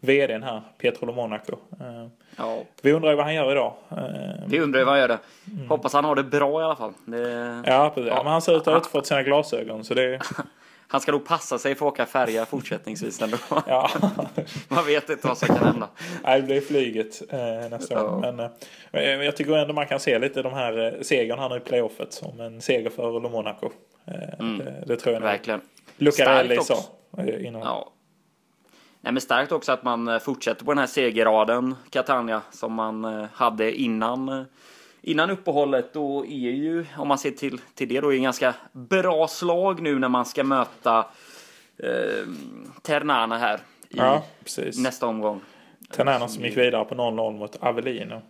vdn 0.00 0.42
här, 0.42 0.62
Pietro 0.78 1.06
de 1.06 1.16
Monaco. 1.16 1.56
Eh, 1.80 2.06
ja. 2.36 2.62
Vi 2.82 2.92
undrar 2.92 3.10
ju 3.10 3.16
vad 3.16 3.24
han 3.24 3.34
gör 3.34 3.52
idag. 3.52 3.74
Eh, 3.90 3.96
vi 4.46 4.60
undrar 4.60 4.78
ju 4.78 4.84
vad 4.84 4.92
han 4.92 5.00
gör 5.00 5.08
det. 5.08 5.18
Mm. 5.52 5.68
Hoppas 5.68 5.92
han 5.92 6.04
har 6.04 6.14
det 6.14 6.24
bra 6.24 6.60
i 6.60 6.64
alla 6.64 6.76
fall. 6.76 6.92
Det... 7.04 7.62
Ja, 7.66 7.92
precis. 7.94 8.12
Ja. 8.16 8.22
men 8.22 8.32
han 8.32 8.42
ser 8.42 8.52
ut 8.56 8.60
att 8.60 8.66
ha 8.66 8.76
återfått 8.76 9.06
sina 9.06 9.22
glasögon 9.22 9.84
så 9.84 9.94
det 9.94 10.20
Han 10.90 11.00
ska 11.00 11.12
nog 11.12 11.24
passa 11.24 11.58
sig 11.58 11.74
för 11.74 11.86
att 11.86 11.92
åka 11.92 12.06
färja 12.06 12.46
fortsättningsvis 12.46 13.22
ändå. 13.22 13.36
ja. 13.66 13.90
Man 14.68 14.86
vet 14.86 15.10
inte 15.10 15.28
vad 15.28 15.38
som 15.38 15.48
kan 15.48 15.58
hända. 15.58 15.88
Nej, 16.24 16.40
det 16.40 16.46
blir 16.46 16.60
flyget 16.60 17.22
eh, 17.32 17.70
nästa 17.70 17.94
ja. 17.94 18.02
gång. 18.02 18.20
Men 18.20 18.40
eh, 18.92 19.02
jag 19.02 19.36
tycker 19.36 19.56
ändå 19.56 19.74
man 19.74 19.86
kan 19.86 20.00
se 20.00 20.18
lite 20.18 20.42
de 20.42 20.52
här 20.52 20.86
eh, 20.86 21.00
segern 21.02 21.38
här 21.38 21.48
nu 21.48 21.56
i 21.56 21.60
playoffet 21.60 22.12
som 22.12 22.40
en 22.40 22.60
seger 22.60 22.90
för 22.90 23.20
Monaco. 23.20 23.70
Eh, 24.06 24.40
mm. 24.40 24.58
det, 24.58 24.84
det, 24.86 24.96
tror 24.96 25.14
jag 25.14 25.20
Verkligen. 25.20 25.60
Lucarelli 25.96 26.56
sa 26.56 26.78
eh, 27.18 27.46
innan. 27.46 27.62
Ja. 27.62 27.92
Nej, 29.00 29.12
men 29.12 29.20
starkt 29.20 29.52
också 29.52 29.72
att 29.72 29.82
man 29.82 30.08
eh, 30.08 30.18
fortsätter 30.18 30.64
på 30.64 30.70
den 30.70 30.78
här 30.78 30.86
segerraden, 30.86 31.74
Catania, 31.90 32.42
som 32.50 32.72
man 32.72 33.28
hade 33.32 33.80
innan 33.80 34.46
innan 35.02 35.30
uppehållet 35.30 35.96
och 35.96 36.26
är 36.26 36.50
ju, 36.50 36.86
om 36.96 37.08
man 37.08 37.18
ser 37.18 37.30
till, 37.30 37.60
till 37.74 37.88
det 37.88 38.00
då, 38.00 38.12
en 38.12 38.22
ganska 38.22 38.54
bra 38.72 39.28
slag 39.28 39.82
nu 39.82 39.98
när 39.98 40.08
man 40.08 40.26
ska 40.26 40.44
möta 40.44 40.98
eh, 41.78 42.26
Ternana 42.82 43.38
här 43.38 43.60
i 43.88 43.96
ja, 43.96 44.22
nästa 44.78 45.06
omgång. 45.06 45.40
Ternana 45.90 46.28
som 46.28 46.44
gick 46.44 46.56
vidare 46.56 46.84
på 46.84 46.94
0-0 46.94 47.38
mot 47.38 47.56
Avellino. 47.56 48.22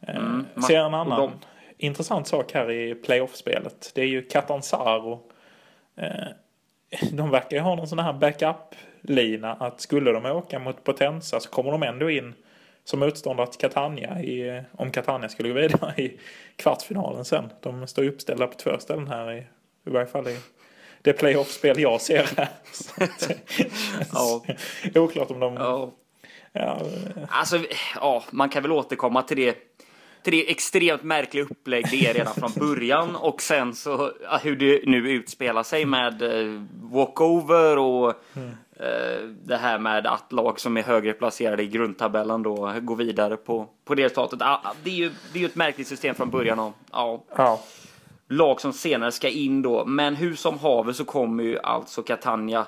Eh, 0.00 0.16
mm, 0.16 0.46
ser 0.68 0.78
en 0.78 0.94
annan 0.94 1.20
de... 1.20 1.30
intressant 1.78 2.28
sak 2.28 2.52
här 2.52 2.70
i 2.70 2.94
playoff-spelet. 2.94 3.92
Det 3.94 4.02
är 4.02 4.06
ju 4.06 4.22
Catanzaro. 4.22 5.20
Eh, 5.96 6.08
de 7.12 7.30
verkar 7.30 7.56
ju 7.56 7.62
ha 7.62 7.74
någon 7.74 7.88
sån 7.88 7.98
här 7.98 8.12
backup-lina 8.12 9.52
att 9.52 9.80
skulle 9.80 10.12
de 10.12 10.26
åka 10.26 10.58
mot 10.58 10.84
Potenza 10.84 11.40
så 11.40 11.50
kommer 11.50 11.70
de 11.70 11.82
ändå 11.82 12.10
in 12.10 12.34
som 12.84 13.00
motståndare 13.00 13.46
till 13.46 13.60
Catania 13.60 14.22
i, 14.22 14.62
om 14.72 14.90
Catania 14.90 15.28
skulle 15.28 15.48
gå 15.48 15.54
vidare 15.54 16.02
i 16.02 16.20
kvartsfinalen 16.56 17.24
sen. 17.24 17.52
De 17.60 17.86
står 17.86 18.04
uppställda 18.04 18.46
på 18.46 18.54
två 18.54 18.78
ställen 18.78 19.08
här 19.08 19.32
i, 19.32 19.38
i 19.86 19.90
varje 19.90 20.06
fall 20.06 20.28
i 20.28 20.38
det 21.02 21.12
playoff-spel 21.12 21.80
jag 21.80 22.00
ser 22.00 22.28
här. 22.36 22.48
ja. 24.12 24.44
Oklart 25.00 25.30
om 25.30 25.40
de... 25.40 25.54
Ja. 25.54 25.92
Ja. 26.52 26.80
Alltså, 27.28 27.58
ja, 27.94 28.24
man 28.30 28.48
kan 28.48 28.62
väl 28.62 28.72
återkomma 28.72 29.22
till 29.22 29.36
det 29.36 29.56
det 30.30 30.50
extremt 30.50 31.02
märkliga 31.02 31.44
upplägg 31.44 31.86
det 31.90 32.06
är 32.06 32.14
redan 32.14 32.34
från 32.34 32.52
början 32.56 33.16
och 33.16 33.42
sen 33.42 33.74
så 33.74 34.12
hur 34.42 34.56
det 34.56 34.80
nu 34.86 35.10
utspelar 35.10 35.62
sig 35.62 35.86
med 35.86 36.22
eh, 36.22 36.62
walkover 36.82 37.78
och 37.78 38.14
mm. 38.34 38.50
Det 39.44 39.56
här 39.56 39.78
med 39.78 40.06
att 40.06 40.32
lag 40.32 40.60
som 40.60 40.76
är 40.76 40.82
högre 40.82 41.12
placerade 41.12 41.62
i 41.62 41.66
grundtabellen 41.66 42.42
då 42.42 42.72
går 42.80 42.96
vidare 42.96 43.36
på, 43.36 43.68
på 43.84 43.94
det 43.94 44.04
resultatet. 44.04 44.38
Det 44.82 44.90
är 44.90 44.94
ju 44.94 45.10
det 45.32 45.38
är 45.38 45.40
ju 45.40 45.46
ett 45.46 45.54
märkligt 45.54 45.88
system 45.88 46.14
från 46.14 46.30
början. 46.30 46.58
Och, 46.58 46.72
ja. 46.92 47.24
ja. 47.36 47.60
Lag 48.28 48.60
som 48.60 48.72
senare 48.72 49.12
ska 49.12 49.28
in 49.28 49.62
då. 49.62 49.84
Men 49.84 50.16
hur 50.16 50.34
som 50.34 50.58
haver 50.58 50.92
så 50.92 51.04
kommer 51.04 51.44
ju 51.44 51.58
alltså 51.58 52.02
Catania 52.02 52.66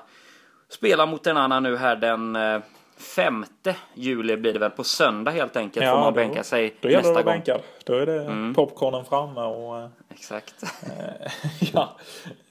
spela 0.69 1.05
mot 1.05 1.27
en 1.27 1.37
annan 1.37 1.63
nu 1.63 1.77
här 1.77 1.95
den 1.95 2.35
eh, 2.35 2.59
femte 2.97 3.75
juli 3.93 4.37
blir 4.37 4.53
det 4.53 4.59
väl 4.59 4.69
på 4.69 4.83
söndag 4.83 5.31
helt 5.31 5.57
enkelt. 5.57 5.85
Ja, 5.85 5.91
får 5.91 5.99
man 5.99 6.13
då, 6.13 6.15
bänka 6.15 6.43
sig 6.43 6.75
då 6.81 6.89
nästa 6.89 7.13
gång. 7.13 7.23
Bänkad. 7.23 7.61
Då 7.83 7.93
är 7.93 8.05
det 8.05 8.21
mm. 8.21 8.53
popcornen 8.53 9.05
framme 9.05 9.41
och... 9.41 9.77
Eh, 9.77 9.87
Exakt. 10.09 10.63
Eh, 10.63 11.31
ja. 11.73 11.97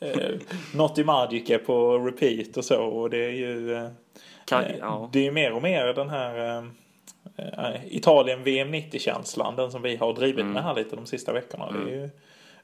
Eh, 0.00 0.98
i 0.98 1.04
Magic 1.04 1.66
på 1.66 1.98
repeat 1.98 2.56
och 2.56 2.64
så. 2.64 2.82
Och 2.82 3.10
det 3.10 3.24
är 3.24 3.30
ju... 3.30 3.88
Kan, 4.44 4.64
ja. 4.80 5.10
Det 5.12 5.18
är 5.18 5.24
ju 5.24 5.32
mer 5.32 5.52
och 5.52 5.62
mer 5.62 5.86
den 5.86 6.10
här 6.10 6.64
Italien 7.84 8.44
VM 8.44 8.74
90-känslan. 8.74 9.56
Den 9.56 9.70
som 9.70 9.82
vi 9.82 9.96
har 9.96 10.12
drivit 10.12 10.40
mm. 10.40 10.52
med 10.52 10.62
här 10.62 10.74
lite 10.74 10.96
de 10.96 11.06
sista 11.06 11.32
veckorna. 11.32 11.68
Mm. 11.68 11.84
Det 11.84 11.90
är 11.90 11.96
ju, 11.96 12.10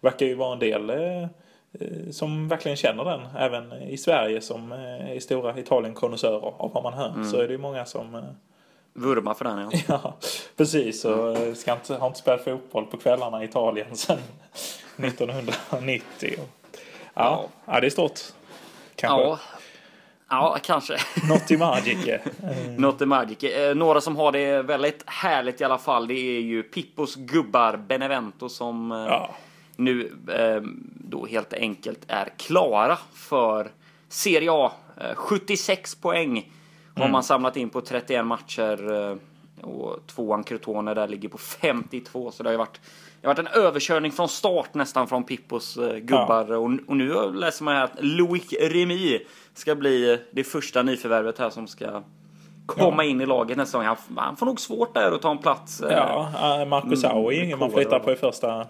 verkar 0.01 0.27
ju 0.27 0.35
vara 0.35 0.53
en 0.53 0.59
del 0.59 0.91
Eh, 0.91 1.29
som 2.11 2.49
verkligen 2.49 2.77
känner 2.77 3.05
den. 3.05 3.21
Även 3.39 3.73
i 3.73 3.99
Sverige 3.99 4.41
som 4.41 4.73
är 4.73 5.21
stora 5.21 5.59
Italien-konnässörer 5.59 6.63
av 6.63 6.73
vad 6.75 6.83
man 6.83 6.93
hör. 6.93 7.09
Mm. 7.09 7.31
Så 7.31 7.37
är 7.37 7.47
det 7.47 7.53
ju 7.53 7.59
många 7.59 7.85
som 7.85 8.15
eh, 8.15 8.23
Vurmar 8.95 9.35
för 9.35 9.45
den 9.45 9.59
ja. 9.59 9.71
ja, 9.89 10.17
precis. 10.57 11.05
Och 11.05 11.37
mm. 11.37 11.55
ska 11.55 11.73
inte, 11.73 11.95
har 11.95 12.07
inte 12.07 12.19
spelat 12.19 12.45
fotboll 12.45 12.87
på 12.87 12.97
kvällarna 12.97 13.43
i 13.43 13.45
Italien 13.45 13.97
sedan 13.97 14.19
1990. 14.97 16.05
Ja, 16.21 16.43
ja. 17.15 17.49
ja 17.65 17.81
det 17.81 17.87
är 17.87 17.91
stort. 17.91 18.21
Kanske. 18.97 19.23
Ja. 19.23 19.39
Ja, 20.29 20.59
kanske. 20.63 20.97
Något 21.29 21.51
i 21.51 21.57
Magic. 21.57 22.09
Mm. 22.43 22.75
Något 22.77 23.01
i 23.01 23.07
Magic. 23.07 23.39
Några 23.75 24.01
som 24.01 24.17
har 24.17 24.33
det 24.33 24.63
väldigt 24.63 25.03
härligt 25.07 25.61
i 25.61 25.65
alla 25.65 25.79
fall. 25.79 26.07
Det 26.07 26.15
är 26.15 26.41
ju 26.41 26.63
Pippos 26.63 27.15
gubbar 27.15 27.77
Benevento 27.77 28.49
som 28.49 28.91
ja 28.91 29.31
nu 29.77 30.13
eh, 30.29 30.63
då 31.13 31.27
helt 31.27 31.53
enkelt 31.53 32.01
är 32.09 32.29
klara 32.37 32.99
för 33.13 33.71
Serie 34.09 34.53
A. 34.53 34.73
76 35.15 35.95
eh, 35.95 36.01
poäng 36.03 36.53
har 36.95 37.03
mm. 37.03 37.13
man 37.13 37.23
samlat 37.23 37.57
in 37.57 37.71
på 37.71 37.81
31 37.81 38.27
matcher. 38.27 38.93
Eh, 38.93 39.17
och 39.65 40.07
tvåan 40.07 40.45
Crotone 40.45 40.95
där 40.95 41.09
ligger 41.09 41.29
på 41.29 41.39
52. 41.39 42.31
Så 42.31 42.43
det 42.43 42.49
har 42.49 42.53
ju 42.53 42.59
varit, 42.59 42.81
det 43.21 43.27
har 43.27 43.35
varit 43.35 43.47
en 43.47 43.63
överkörning 43.63 44.13
från 44.13 44.29
start 44.29 44.75
nästan 44.75 45.09
från 45.09 45.25
Pippos 45.25 45.79
gubbar. 46.01 46.47
Ja. 46.49 46.57
Och, 46.57 46.71
och, 46.87 46.97
nu 46.97 47.33
läser 47.33 47.65
man 47.65 47.77
här 47.77 47.85
att 47.85 47.97
Loic 47.99 48.53
Remy 48.53 49.21
ska 49.55 49.75
bli 49.75 50.23
det 50.31 50.45
första 50.45 50.83
nyförvärvet 50.83 51.39
här 51.39 51.51
som 51.51 51.67
ska 51.67 52.03
komma 52.67 53.05
ja. 53.05 53.11
in 53.11 53.21
i 53.21 53.27
laget 53.27 53.57
nästa 53.57 53.79
gång. 53.79 53.87
Han, 53.87 53.97
han, 54.17 54.37
får 54.37 54.47
nog 54.47 54.61
svårt 54.61 54.95
där 54.95 55.13
att 55.13 55.23
ta 55.23 55.31
en 55.31 55.39
plats. 55.39 55.83
Ja, 55.91 56.65
Marcus 56.69 57.05
Au 57.05 57.29
är 57.33 57.45
ingen 57.45 57.59
man 57.59 57.71
flyttar 57.71 57.99
på 57.99 58.13
i 58.13 58.17
första 58.17 58.67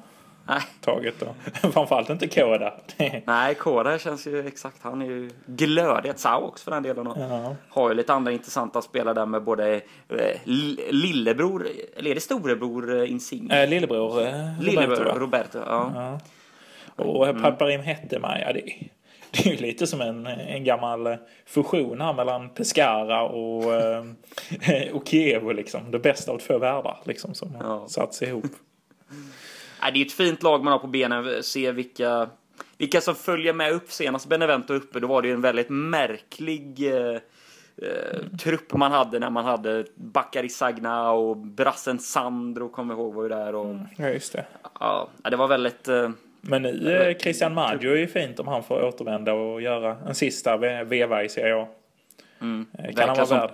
Nej. 0.47 0.63
taget 0.81 1.15
då. 1.21 1.35
Framförallt 1.71 2.11
inte 2.11 2.29
Koda. 2.29 2.75
Nej, 3.27 3.55
Koda 3.55 3.99
känns 3.99 4.27
ju 4.27 4.47
exakt. 4.47 4.83
Han 4.83 5.03
är 5.03 5.07
ju 5.07 5.31
glödig. 5.47 6.11
Ett 6.11 6.27
också 6.27 6.65
för 6.65 6.71
den 6.71 6.83
delen. 6.83 7.07
Och 7.07 7.19
ja. 7.19 7.57
Har 7.69 7.89
ju 7.89 7.95
lite 7.95 8.13
andra 8.13 8.33
intressanta 8.33 8.83
spelare 8.83 9.15
där 9.15 9.27
med 9.27 9.43
både 9.43 9.75
eh, 10.09 10.41
lillebror, 10.91 11.67
eller 11.97 12.11
är 12.11 12.15
det 12.15 12.21
storebror 12.21 13.01
eh, 13.01 13.11
Insigne? 13.11 13.63
Eh, 13.63 13.69
lillebror 13.69 14.23
eh, 14.23 14.61
Lillebror 14.61 14.97
Roberto. 14.97 15.19
Roberto 15.19 15.59
ja. 15.59 15.93
ja. 15.95 16.21
Och 17.05 17.29
mm. 17.29 17.43
Paparim 17.43 17.81
Hettemaj, 17.81 18.53
det, 18.55 18.89
det 19.31 19.47
är 19.49 19.55
ju 19.55 19.57
lite 19.57 19.87
som 19.87 20.01
en, 20.01 20.27
en 20.27 20.65
gammal 20.65 21.17
fusion 21.47 22.01
här 22.01 22.13
mellan 22.13 22.49
Pescara 22.49 23.23
och, 23.23 23.75
eh, 23.75 24.05
och 24.93 25.09
Kiev 25.09 25.55
liksom. 25.55 25.91
Det 25.91 25.99
bästa 25.99 26.33
av 26.33 26.39
två 26.39 26.59
världar 26.59 27.01
liksom 27.05 27.35
som 27.35 27.57
ja. 27.61 27.85
satts 27.89 28.23
ihop. 28.23 28.45
Det 29.91 30.01
är 30.01 30.07
ett 30.07 30.13
fint 30.13 30.43
lag 30.43 30.65
man 30.65 30.73
har 30.73 30.79
på 30.79 30.87
benen. 30.87 31.43
Se 31.43 31.73
vilka, 31.73 32.29
vilka 32.79 33.01
som 33.01 33.15
följer 33.15 33.53
med 33.53 33.73
upp. 33.73 33.93
Senast 33.93 34.29
Benevento 34.29 34.75
uppe, 34.75 35.01
då 35.01 35.07
var 35.07 35.23
det 35.23 35.29
ju 35.29 35.35
en 35.35 35.41
väldigt 35.41 35.71
märklig 35.71 36.87
eh, 36.87 37.19
eh, 37.77 38.37
trupp 38.41 38.73
man 38.73 38.93
hade 38.93 39.19
när 39.19 39.31
man 39.31 39.45
hade 39.45 39.85
Bakari 39.95 40.49
Sagna 40.49 41.11
och 41.13 41.37
brassen 41.37 41.99
Sandro, 41.99 42.69
kommer 42.69 42.95
ihåg, 42.95 43.15
var 43.15 43.23
ju 43.23 43.29
där. 43.29 43.55
Och, 43.55 43.65
mm, 43.65 43.87
ja, 43.97 44.09
just 44.09 44.33
det. 44.33 44.45
Ja, 44.81 45.09
det 45.31 45.37
var 45.37 45.49
väldigt... 45.49 45.89
Eh, 45.89 46.11
men 46.45 46.63
nu, 46.63 46.97
eh, 46.97 47.17
Christian 47.19 47.55
Maggio 47.55 47.93
är 47.93 47.97
ju 47.97 48.07
fint 48.07 48.41
om 48.41 48.49
han 48.49 48.63
får 48.63 48.85
återvända 48.85 49.33
och 49.33 49.63
göra 49.63 49.97
en 50.07 50.15
sista 50.15 50.57
veva 50.85 51.25
i 51.25 51.29
Serie 51.29 51.57
A. 51.57 51.69
Mm, 52.41 52.67
eh, 52.79 52.95
kan 52.95 53.09
han 53.09 53.17
vara 53.17 53.27
som, 53.27 53.39
värd? 53.39 53.51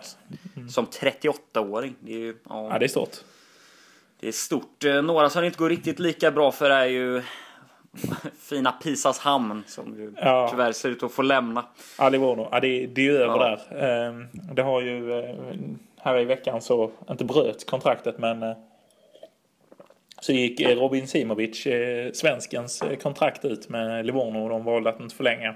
Mm. 0.56 0.68
Som 0.68 0.87
38-åring. 0.87 1.94
Det 2.00 2.12
är 2.12 2.18
ju, 2.18 2.37
ja. 2.49 2.68
ja, 2.73 2.78
det 2.78 2.87
är 2.87 2.88
stort. 2.88 3.16
Det 4.20 4.28
är 4.28 4.32
stort. 4.32 4.84
Eh, 4.84 5.02
några 5.02 5.30
som 5.30 5.40
det 5.40 5.46
inte 5.46 5.58
går 5.58 5.68
riktigt 5.68 5.98
lika 5.98 6.30
bra 6.30 6.52
för 6.52 6.70
är 6.70 6.84
ju 6.84 7.22
fina 8.38 8.72
Pisas 8.72 9.18
hamn 9.18 9.62
som 9.66 9.96
ju 9.96 10.12
ja. 10.16 10.48
tyvärr 10.50 10.72
ser 10.72 10.88
ut 10.88 11.02
att 11.02 11.12
få 11.12 11.22
lämna. 11.22 11.64
Alivorno, 11.96 12.48
ja, 12.50 12.60
det, 12.60 12.87
det 12.87 13.00
är 13.00 13.04
ju 13.04 13.16
över 13.16 13.38
ja. 13.38 13.58
där. 13.70 14.06
Ehm, 14.08 14.26
det 14.32 14.62
har 14.62 14.80
ju 14.80 15.18
eh, 15.18 15.34
här 15.96 16.18
i 16.18 16.25
veckan 16.25 16.60
så, 16.60 16.90
inte 17.10 17.25
bröt 17.25 17.66
kontraktet 17.66 18.18
men 18.18 18.42
eh, 18.42 18.56
så 20.20 20.32
gick 20.32 20.60
Robin 20.60 21.08
Simovic, 21.08 21.66
svenskens 22.12 22.82
kontrakt 23.02 23.44
ut 23.44 23.68
med 23.68 24.06
Livorno 24.06 24.38
och 24.38 24.48
de 24.48 24.64
valde 24.64 24.90
att 24.90 25.00
inte 25.00 25.14
förlänga. 25.14 25.54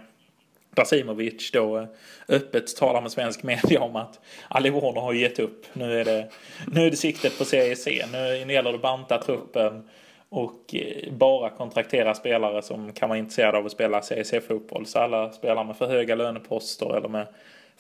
Basimovic 0.76 1.50
då 1.50 1.79
eh, 1.79 1.87
öppet 2.29 2.76
talar 2.76 3.00
med 3.00 3.12
svensk 3.12 3.43
media 3.43 3.81
om 3.81 3.97
att 3.97 4.21
Alivorno 4.49 5.00
har 5.00 5.12
gett 5.12 5.38
upp. 5.38 5.67
Nu 5.73 6.00
är 6.00 6.05
det, 6.05 6.29
nu 6.67 6.87
är 6.87 6.91
det 6.91 6.97
siktet 6.97 7.38
på 7.38 7.45
Serie 7.45 7.76
C. 7.76 8.05
Nu 8.12 8.52
gäller 8.52 8.71
det 8.71 8.76
att 8.76 8.83
banta 8.83 9.19
truppen 9.19 9.88
och 10.29 10.75
eh, 10.75 11.12
bara 11.12 11.50
kontraktera 11.50 12.14
spelare 12.14 12.62
som 12.62 12.93
kan 12.93 13.09
vara 13.09 13.19
intresserade 13.19 13.59
av 13.59 13.67
att 13.67 13.73
spela 13.73 14.00
CSC-fotboll. 14.00 14.87
Så 14.87 14.99
alla 14.99 15.33
spelar 15.33 15.64
med 15.64 15.76
för 15.76 15.87
höga 15.87 16.14
löneposter 16.14 16.97
eller 16.97 17.09
med 17.09 17.26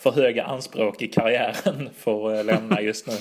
för 0.02 0.10
höga 0.10 0.44
anspråk 0.44 1.02
i 1.02 1.08
karriären 1.08 1.90
får 1.98 2.34
eh, 2.34 2.44
lämna 2.44 2.80
just 2.80 3.06
nu. 3.06 3.14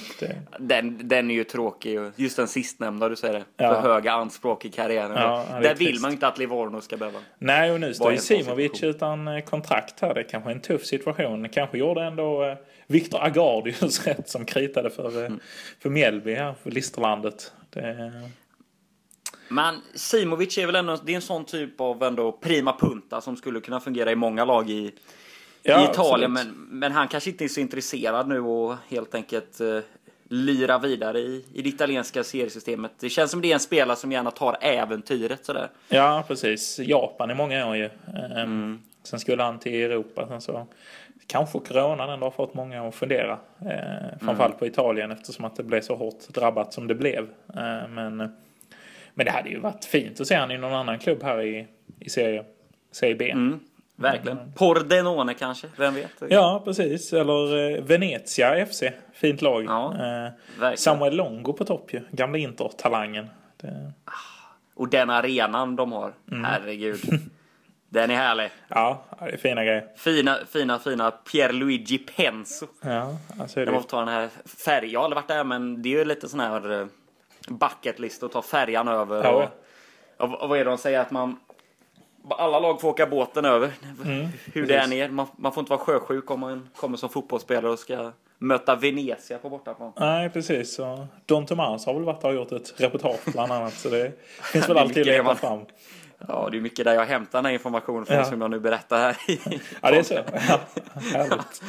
Den, 0.59 1.07
den 1.07 1.31
är 1.31 1.35
ju 1.35 1.43
tråkig. 1.43 1.99
Just 2.15 2.37
den 2.37 2.47
sistnämnda 2.47 3.09
du 3.09 3.15
säger 3.15 3.33
det. 3.33 3.45
Ja. 3.57 3.73
För 3.73 3.81
höga 3.81 4.11
anspråk 4.11 4.65
i 4.65 4.69
karriären. 4.69 5.11
Ja, 5.11 5.59
Där 5.61 5.75
vill 5.75 5.99
man 5.99 6.11
inte 6.11 6.27
att 6.27 6.37
Livorno 6.37 6.81
ska 6.81 6.97
behöva. 6.97 7.19
Nej, 7.37 7.71
och 7.71 7.79
nu 7.79 7.93
står 7.93 8.11
ju 8.11 8.17
Simovic 8.17 8.83
utan 8.83 9.27
eh, 9.27 9.43
kontrakt 9.43 9.99
här. 9.99 10.13
Det 10.13 10.19
är 10.19 10.29
kanske 10.29 10.49
är 10.49 10.55
en 10.55 10.61
tuff 10.61 10.85
situation. 10.85 11.49
Kanske 11.49 11.77
gjorde 11.77 12.03
ändå 12.03 12.57
Viktor 12.87 13.23
Agardius 13.23 14.07
rätt 14.07 14.29
som 14.29 14.45
kritade 14.45 14.89
för, 14.89 15.25
mm. 15.25 15.39
för 15.79 15.89
Mjällby 15.89 16.33
här, 16.33 16.53
för 16.63 16.71
Listerlandet. 16.71 17.53
Det... 17.69 18.11
Men 19.49 19.75
Simovic 19.95 20.57
är 20.57 20.65
väl 20.65 20.75
ändå 20.75 20.97
det 21.05 21.11
är 21.11 21.15
en 21.15 21.21
sån 21.21 21.45
typ 21.45 21.81
av 21.81 22.03
ändå 22.03 22.31
prima 22.31 22.77
punta 22.79 23.21
som 23.21 23.37
skulle 23.37 23.59
kunna 23.59 23.79
fungera 23.79 24.11
i 24.11 24.15
många 24.15 24.45
lag 24.45 24.69
i, 24.69 24.91
ja, 25.63 25.81
i 25.81 25.91
Italien. 25.91 26.33
Men, 26.33 26.67
men 26.69 26.91
han 26.91 27.07
kanske 27.07 27.29
inte 27.29 27.43
är 27.43 27.47
så 27.47 27.59
intresserad 27.59 28.27
nu 28.27 28.39
och 28.39 28.75
helt 28.89 29.15
enkelt 29.15 29.61
uh, 29.61 29.79
lira 30.23 30.79
vidare 30.79 31.19
i, 31.19 31.45
i 31.53 31.61
det 31.61 31.69
italienska 31.69 32.23
seriesystemet. 32.23 32.91
Det 32.99 33.09
känns 33.09 33.31
som 33.31 33.41
det 33.41 33.49
är 33.49 33.53
en 33.53 33.59
spelare 33.59 33.97
som 33.97 34.11
gärna 34.11 34.31
tar 34.31 34.57
äventyret 34.61 35.45
sådär. 35.45 35.69
Ja, 35.89 36.23
precis. 36.27 36.79
Japan 36.79 37.31
i 37.31 37.35
många 37.35 37.67
år 37.67 37.75
ju. 37.75 37.85
Um, 37.85 38.31
mm. 38.35 38.81
Sen 39.03 39.19
skulle 39.19 39.43
han 39.43 39.59
till 39.59 39.73
Europa. 39.73 40.27
Sen 40.27 40.41
så 40.41 40.67
kanske 41.27 41.59
coronan 41.59 42.09
ändå 42.09 42.25
har 42.25 42.31
fått 42.31 42.53
många 42.53 42.87
att 42.87 42.95
fundera. 42.95 43.39
Eh, 43.59 44.19
framförallt 44.19 44.53
mm. 44.53 44.59
på 44.59 44.65
Italien 44.65 45.11
eftersom 45.11 45.45
att 45.45 45.55
det 45.55 45.63
blev 45.63 45.81
så 45.81 45.95
hårt 45.95 46.27
drabbat 46.27 46.73
som 46.73 46.87
det 46.87 46.95
blev. 46.95 47.29
Eh, 47.55 47.87
men 47.89 48.31
men 49.13 49.25
det 49.25 49.31
hade 49.31 49.49
ju 49.49 49.59
varit 49.59 49.85
fint 49.85 50.21
att 50.21 50.27
se 50.27 50.37
honom 50.37 50.51
i 50.51 50.57
någon 50.57 50.73
annan 50.73 50.99
klubb 50.99 51.23
här 51.23 51.41
i, 51.41 51.67
i 51.99 52.09
serie, 52.09 52.43
serie 52.91 53.15
B. 53.15 53.31
Mm, 53.31 53.59
verkligen. 54.01 54.37
Mm. 54.37 54.51
Pordenone 54.51 55.33
kanske, 55.33 55.67
vem 55.77 55.93
vet? 55.93 56.11
Ja, 56.29 56.61
precis. 56.65 57.13
Eller 57.13 57.75
eh, 57.77 57.83
Venezia 57.83 58.65
FC. 58.65 58.83
Fint 59.13 59.41
lag. 59.41 59.63
Ja, 59.65 59.95
eh, 60.61 60.73
Samuel 60.75 61.15
Longo 61.15 61.53
på 61.53 61.65
topp 61.65 61.93
ju. 61.93 62.01
Gamla 62.11 62.37
Inter-talangen. 62.37 63.29
Det... 63.57 63.93
Ah, 64.05 64.11
och 64.75 64.89
den 64.89 65.09
arenan 65.09 65.75
de 65.75 65.91
har. 65.91 66.13
Mm. 66.31 66.43
Herregud. 66.43 66.99
Den 67.93 68.11
är 68.11 68.15
härlig. 68.15 68.49
Ja, 68.67 69.03
det 69.19 69.25
är 69.25 69.37
fina 69.37 69.63
grejer. 69.63 69.87
Fina, 69.95 70.37
fina, 70.49 70.79
fina 70.79 71.11
Pierluigi 71.11 71.97
Penso. 71.97 72.67
Ja, 72.81 73.17
alltså 73.39 73.59
det. 73.59 73.65
Jag 73.65 73.73
måste 73.73 73.91
ta 73.91 73.99
den 73.99 74.07
här 74.07 74.29
färgen. 74.65 74.91
Jag 74.91 74.99
har 74.99 75.03
aldrig 75.03 75.15
varit 75.15 75.27
där, 75.27 75.43
men 75.43 75.81
det 75.81 75.89
är 75.89 75.97
ju 75.97 76.05
lite 76.05 76.29
sån 76.29 76.39
här 76.39 76.81
eh, 76.81 76.87
bucketlist 77.47 78.23
och 78.23 78.31
ta 78.31 78.41
färjan 78.41 78.87
över. 78.87 79.23
Ja. 79.23 79.49
Och, 80.17 80.41
och, 80.41 80.49
vad 80.49 80.59
är 80.59 80.65
det 80.65 80.69
de 80.71 80.77
säger 80.77 80.99
att 80.99 81.11
man 81.11 81.39
alla 82.29 82.59
lag 82.59 82.81
får 82.81 82.89
åka 82.89 83.07
båten 83.07 83.45
över. 83.45 83.71
Mm, 84.05 84.27
hur 84.53 84.67
det 84.67 84.77
än 84.77 84.93
är. 84.93 85.09
Man, 85.09 85.27
man, 85.37 85.53
får 85.53 85.61
inte 85.61 85.69
vara 85.69 85.79
sjösjuk 85.79 86.31
om 86.31 86.39
man 86.39 86.69
kommer 86.75 86.97
som 86.97 87.09
fotbollsspelare 87.09 87.71
och 87.71 87.79
ska 87.79 88.11
möta 88.37 88.75
Venezia 88.75 89.37
på 89.37 89.49
bortaplan. 89.49 89.93
Nej, 89.99 90.29
precis. 90.29 90.75
Så 90.75 91.07
Don 91.25 91.45
Tomas 91.45 91.85
har 91.85 91.93
väl 91.93 92.03
varit 92.03 92.23
och 92.23 92.33
gjort 92.33 92.51
ett 92.51 92.73
reportage 92.77 93.19
bland 93.25 93.51
annat. 93.51 93.73
Så 93.73 93.89
det 93.89 94.11
finns 94.43 94.69
väl 94.69 94.77
alltid 94.77 95.01
att 95.01 95.07
leta 95.07 95.23
man... 95.23 95.35
fram. 95.35 95.65
Ja, 96.27 96.49
det 96.51 96.57
är 96.57 96.61
mycket 96.61 96.85
där 96.85 96.93
jag 96.93 97.05
hämtar 97.05 97.37
den 97.37 97.45
här 97.45 97.53
informationen 97.53 98.05
från 98.05 98.17
ja. 98.17 98.25
som 98.25 98.41
jag 98.41 98.51
nu 98.51 98.59
berättar 98.59 98.97
här. 98.97 99.17
ja, 99.81 99.91
det 99.91 99.97
är 99.97 100.03
så. 100.03 100.13
Ja, 100.13 100.21
härligt. 101.13 101.61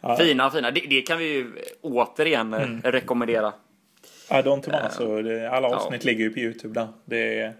Ja. 0.00 0.16
Fina, 0.16 0.50
fina. 0.50 0.70
Det, 0.70 0.80
det, 0.80 1.02
kan 1.02 1.18
vi 1.18 1.24
ju 1.24 1.52
återigen 1.80 2.54
mm. 2.54 2.82
rekommendera. 2.82 3.52
Ja, 4.30 4.42
Don 4.42 4.60
Tomaso. 4.60 5.22
Det, 5.22 5.50
alla 5.50 5.68
avsnitt 5.68 6.04
ligger 6.04 6.24
ju 6.24 6.30
på 6.30 6.38
YouTube 6.38 6.80
där. 6.80 6.88
Det 7.04 7.40
är... 7.40 7.54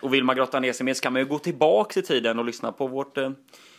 Och 0.00 0.14
vill 0.14 0.24
man 0.24 0.36
grotta 0.36 0.60
ner 0.60 0.72
sig 0.72 0.84
mer 0.84 0.94
så 0.94 1.02
kan 1.02 1.12
man 1.12 1.22
ju 1.22 1.28
gå 1.28 1.38
tillbaka 1.38 2.00
i 2.00 2.02
tiden 2.02 2.38
och 2.38 2.44
lyssna 2.44 2.72
på 2.72 2.86
vårt 2.86 3.18
eh, 3.18 3.30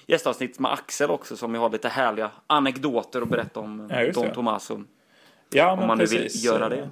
gästavsnitt 0.06 0.60
med 0.60 0.72
Axel 0.72 1.10
också 1.10 1.38
som 1.38 1.56
har 1.56 1.69
lite 1.69 1.89
härliga 1.89 2.32
anekdoter 2.48 3.22
att 3.22 3.30
berätta 3.30 3.60
om 3.60 3.89
ja, 3.91 4.12
Don 4.12 4.32
Tomaso. 4.34 4.84
Ja, 5.54 5.72
om 5.72 5.88
man 5.88 5.98
precis. 5.98 6.17
nu 6.17 6.24
vill 6.24 6.45
göra 6.45 6.69
det. 6.69 6.89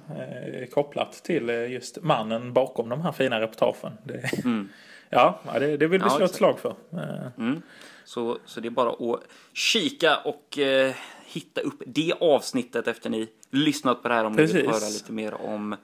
Eh, 0.60 0.68
kopplat 0.68 1.12
till 1.12 1.50
eh, 1.50 1.72
just 1.72 2.02
mannen 2.02 2.52
bakom 2.52 2.88
de 2.88 3.00
här 3.00 3.12
fina 3.12 3.40
reportagen. 3.40 3.92
Det, 4.04 4.44
mm. 4.44 4.68
ja, 5.10 5.40
det, 5.54 5.76
det 5.76 5.86
vill 5.86 6.02
vi 6.02 6.10
slå 6.10 6.24
ett 6.24 6.34
slag 6.34 6.58
för. 6.58 6.74
Eh. 6.92 7.26
Mm. 7.38 7.62
Så, 8.04 8.38
så 8.44 8.60
det 8.60 8.68
är 8.68 8.70
bara 8.70 8.90
att 8.90 9.20
kika 9.52 10.16
och 10.16 10.58
eh, 10.58 10.94
hitta 11.24 11.60
upp 11.60 11.82
det 11.86 12.12
avsnittet 12.20 12.88
efter 12.88 13.10
ni 13.10 13.28
lyssnat 13.50 14.02
på 14.02 14.08
det 14.08 14.14
här 14.14 14.24
om 14.24 14.36
Precis. 14.36 14.54
ni 14.54 14.60
vill 14.60 14.70
höra 14.70 14.88
lite 14.88 15.12
mer 15.12 15.34
om 15.34 15.76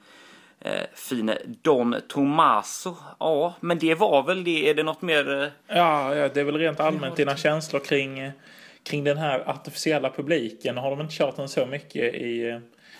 eh, 0.59 0.81
fine 0.93 1.37
Don 1.61 1.95
Tomaso. 2.07 2.95
Ja, 3.19 3.53
men 3.59 3.79
det 3.79 3.95
var 3.95 4.23
väl 4.23 4.43
det. 4.43 4.69
Är 4.69 4.73
det 4.73 4.83
något 4.83 5.01
mer? 5.01 5.43
Eh... 5.43 5.49
Ja, 5.77 6.15
ja, 6.15 6.29
det 6.29 6.39
är 6.39 6.43
väl 6.43 6.57
rent 6.57 6.79
allmänt 6.79 7.15
dina 7.15 7.37
känslor 7.37 7.79
kring, 7.79 8.19
eh, 8.19 8.31
kring 8.83 9.03
den 9.03 9.17
här 9.17 9.49
artificiella 9.49 10.09
publiken. 10.09 10.77
Har 10.77 10.89
de 10.89 11.01
inte 11.01 11.13
kört 11.13 11.35
den 11.35 11.49
så 11.49 11.65
mycket 11.65 12.13
i, 12.13 12.49
eh, 12.49 12.59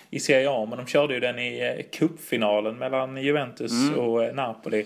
i 0.10 0.20
Serie 0.20 0.50
A, 0.50 0.66
men 0.70 0.78
de 0.78 0.88
körde 0.88 1.14
ju 1.14 1.20
den 1.20 1.40
i 1.40 1.86
cupfinalen 1.92 2.78
mellan 2.78 3.18
Juventus 3.18 3.72
mm. 3.72 4.00
och 4.00 4.36
Napoli. 4.36 4.86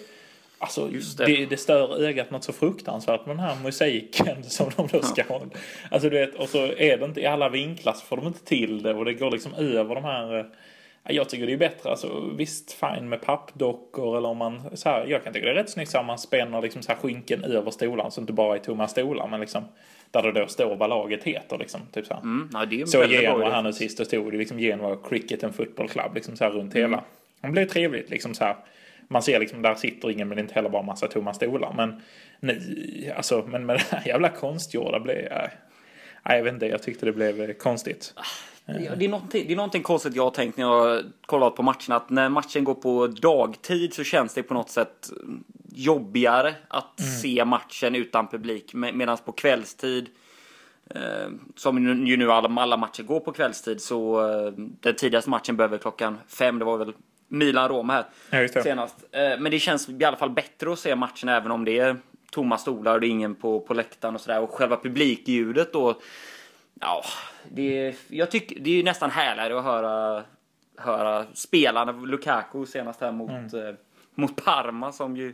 Alltså, 0.62 0.88
det. 1.18 1.26
Det, 1.26 1.46
det. 1.46 1.58
stör 1.58 2.04
ögat 2.04 2.32
något 2.32 2.44
så 2.44 2.54
fruktansvärt 2.54 3.26
med 3.26 3.38
den 3.38 3.46
här 3.46 3.56
musiken 3.64 4.44
som 4.50 4.72
de 4.78 4.88
då 4.88 5.02
ska 5.02 5.24
ha. 5.24 5.42
Alltså 5.92 6.10
du 6.10 6.20
vet, 6.20 6.36
och 6.36 6.50
så 6.50 6.58
är 6.58 6.98
det 6.98 7.06
inte 7.06 7.22
i 7.22 7.26
alla 7.26 7.50
vinklar 7.50 7.94
så 7.94 8.06
får 8.06 8.18
de 8.18 8.28
inte 8.28 8.46
till 8.46 8.84
det 8.84 8.94
och 8.94 9.06
det 9.06 9.14
går 9.14 9.32
liksom 9.32 9.54
över 9.54 9.96
de 9.96 10.04
här 10.04 10.40
eh, 10.40 10.46
jag 11.04 11.30
tycker 11.30 11.46
det 11.46 11.54
är 11.54 11.58
bättre, 11.58 11.90
alltså 11.90 12.32
visst 12.38 12.72
fine 12.72 13.10
med 13.10 13.22
pappdockor 13.22 14.18
eller 14.18 14.30
om 14.30 14.38
man 14.38 14.78
så 14.78 14.90
här, 14.90 15.06
jag 15.06 15.24
kan 15.24 15.34
tycka 15.34 15.46
det 15.46 15.52
är 15.52 15.56
rätt 15.56 15.70
snyggt 15.70 15.96
om 15.96 16.06
man 16.06 16.18
spänner 16.18 16.62
liksom 16.62 16.82
så 16.82 16.92
här 16.92 17.00
skinken 17.00 17.44
över 17.44 17.72
stolarna 17.72 18.12
så 18.12 18.22
inte 18.22 18.34
bara 18.34 18.56
är 18.56 18.60
tomma 18.60 18.88
stolar 18.88 19.28
men 19.28 19.40
liksom 19.40 19.64
där 20.12 20.22
det 20.22 20.32
då 20.32 20.48
står 20.48 20.76
vad 20.76 20.90
laget 20.90 21.24
heter 21.24 21.58
liksom. 21.58 21.82
Typ 21.92 22.06
så 22.06 22.14
här. 22.14 22.22
Mm, 22.22 22.50
nej, 22.54 22.88
så 22.88 23.04
Genoa 23.04 23.50
här 23.52 23.62
nu 23.62 23.74
sist 23.74 24.00
och 24.00 24.08
stod 24.08 24.32
det 24.32 24.38
liksom 24.38 24.60
Genoa 24.60 24.98
Cricket 25.10 25.44
and 25.44 25.56
Football 25.56 25.90
Club 25.90 26.16
liksom 26.16 26.36
så 26.36 26.44
här 26.44 26.52
runt 26.52 26.76
mm. 26.76 26.92
hela. 26.92 27.04
Det 27.42 27.48
blev 27.48 27.66
trevligt 27.66 28.10
liksom 28.10 28.34
så 28.34 28.44
här 28.44 28.56
man 29.12 29.24
ser 29.24 29.40
liksom, 29.40 29.62
där 29.62 29.76
sitter 29.76 30.12
ingen 30.12 30.28
men 30.28 30.40
inte 30.40 30.54
heller 30.54 30.70
bara 30.70 30.82
massa 30.82 31.08
tomma 31.08 31.34
stolar. 31.34 31.74
Men 31.74 32.02
nej, 32.40 33.14
alltså, 33.16 33.44
men 33.48 33.66
med 33.66 33.76
det 33.76 33.98
här 33.98 34.08
jävla 34.08 34.30
konstgjorda 34.30 35.00
blev, 35.00 35.16
nej, 36.26 36.38
jag 36.38 36.44
vet 36.44 36.54
inte, 36.54 36.66
jag 36.66 36.84
tyckte 36.84 37.06
det 37.06 37.12
blev 37.12 37.42
eh, 37.42 37.54
konstigt. 37.54 38.14
Det 38.66 39.06
är, 39.06 39.10
någonting, 39.10 39.48
det 39.48 39.54
är 39.54 39.58
någonting 39.58 39.84
konstigt 39.84 40.16
jag 40.16 40.24
har 40.24 40.32
tänkt 40.32 40.58
när 40.58 40.64
jag 40.64 40.80
har 40.80 41.04
kollat 41.26 41.56
på 41.56 41.64
matcherna. 41.64 41.96
Att 41.96 42.10
när 42.10 42.30
matchen 42.30 42.64
går 42.64 42.74
på 42.74 43.08
dagtid 43.08 43.94
så 43.94 44.04
känns 44.04 44.34
det 44.34 44.44
på 44.44 44.54
något 44.54 44.70
sätt 44.70 45.10
jobbigare 45.74 46.56
att 46.68 47.00
mm. 47.00 47.12
se 47.12 47.46
matchen 47.46 47.96
utan 47.96 48.28
publik. 48.28 48.74
Medan 48.74 49.18
på 49.26 49.32
kvällstid, 49.32 50.10
eh, 50.90 51.30
som 51.56 52.06
ju 52.08 52.18
nu 52.18 52.32
alla, 52.32 52.62
alla 52.62 52.78
matcher 52.78 53.04
går 53.04 53.20
på 53.20 53.32
kvällstid, 53.32 53.82
så 53.82 54.30
eh, 54.30 54.54
den 54.58 54.96
tidigaste 54.96 55.30
matchen 55.30 55.56
börjar 55.56 55.78
klockan 55.78 56.18
fem. 56.28 56.60
Det 56.60 56.66
var 56.66 56.78
väl 56.78 56.94
Milan-Roma 57.28 58.06
här 58.32 58.50
ja, 58.54 58.64
senast. 58.64 58.96
Eh, 59.12 59.40
men 59.40 59.52
det 59.52 59.60
känns 59.60 59.90
i 59.90 60.04
alla 60.04 60.18
fall 60.18 60.30
bättre 60.30 60.74
att 60.74 60.80
se 60.80 60.96
matchen 60.96 61.30
även 61.30 61.52
om 61.52 61.66
det 61.66 61.80
är 61.80 61.98
tomma 62.32 62.58
stolar 62.58 62.94
och 62.94 63.02
det 63.02 63.08
är 63.08 63.10
ingen 63.10 63.36
på, 63.36 63.60
på 63.60 63.74
läktaren 63.74 64.16
och 64.16 64.22
sådär. 64.22 64.42
Och 64.42 64.52
själva 64.52 64.78
publikljudet 64.78 65.74
då. 65.74 66.02
Ja, 66.80 67.04
det, 67.50 67.96
jag 68.08 68.32
tycker, 68.32 68.60
det 68.60 68.80
är 68.80 68.84
nästan 68.84 69.12
härligare 69.12 69.58
att 69.58 69.64
höra, 69.64 70.24
höra 70.78 71.26
spelarna. 71.34 71.92
Lukaku 71.92 72.66
senast 72.66 73.02
här 73.02 73.12
mot 73.12 73.30
mm 73.30 73.68
eh, 73.68 73.76
mot 74.16 74.46
Parma 74.46 74.92
som 74.92 75.18
ju, 75.18 75.34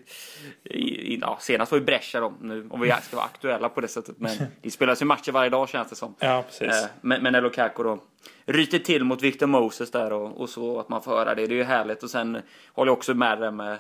ja, 1.22 1.38
senast 1.42 1.72
var 1.72 1.80
ju 1.80 1.86
Brescia 1.86 2.22
då, 2.22 2.34
nu, 2.42 2.68
om 2.70 2.82
vi 2.82 2.94
ska 3.02 3.16
vara 3.16 3.26
aktuella 3.26 3.70
på 3.70 3.82
det 3.82 3.88
sättet. 3.88 4.16
Men 4.20 4.38
det 4.62 4.72
spelas 4.72 5.02
ju 5.02 5.06
matcher 5.06 5.32
varje 5.32 5.50
dag 5.50 5.70
känns 5.70 5.90
det 5.90 5.96
som. 5.96 6.16
Ja, 6.20 6.44
precis. 6.48 6.84
Eh, 6.84 6.90
men, 7.02 7.24
men 7.24 7.34
när 7.34 7.42
Lukaku 7.42 7.84
då 7.84 8.00
ryter 8.46 8.80
till 8.80 9.04
mot 9.04 9.22
Victor 9.22 9.48
Moses 9.48 9.92
där 9.92 10.14
och, 10.14 10.42
och 10.42 10.50
så, 10.50 10.80
att 10.80 10.90
man 10.90 11.02
får 11.02 11.12
höra 11.12 11.36
det, 11.36 11.48
det 11.48 11.54
är 11.54 11.58
ju 11.58 11.64
härligt. 11.64 12.04
Och 12.04 12.10
sen 12.10 12.42
håller 12.74 12.90
jag 12.90 12.98
också 12.98 13.14
med 13.14 13.40
det 13.40 13.52
med 13.52 13.78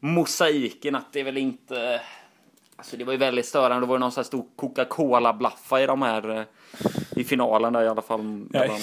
mosaiken, 0.00 0.94
att 0.94 1.12
det 1.12 1.20
är 1.20 1.24
väl 1.24 1.36
inte... 1.36 2.00
Alltså 2.76 2.96
det 2.96 3.04
var 3.04 3.12
ju 3.12 3.18
väldigt 3.18 3.46
störande, 3.46 3.80
det 3.80 3.86
var 3.86 3.94
ju 3.94 4.00
någon 4.00 4.12
sån 4.12 4.20
här 4.20 4.26
stor 4.26 4.44
Coca-Cola-blaffa 4.56 5.82
i 5.82 5.86
de 5.86 6.02
här, 6.02 6.38
eh, 6.38 6.44
i 7.16 7.24
finalen 7.24 7.72
där 7.72 7.82
i 7.82 7.88
alla 7.88 8.02
fall. 8.02 8.46
Ja, 8.52 8.78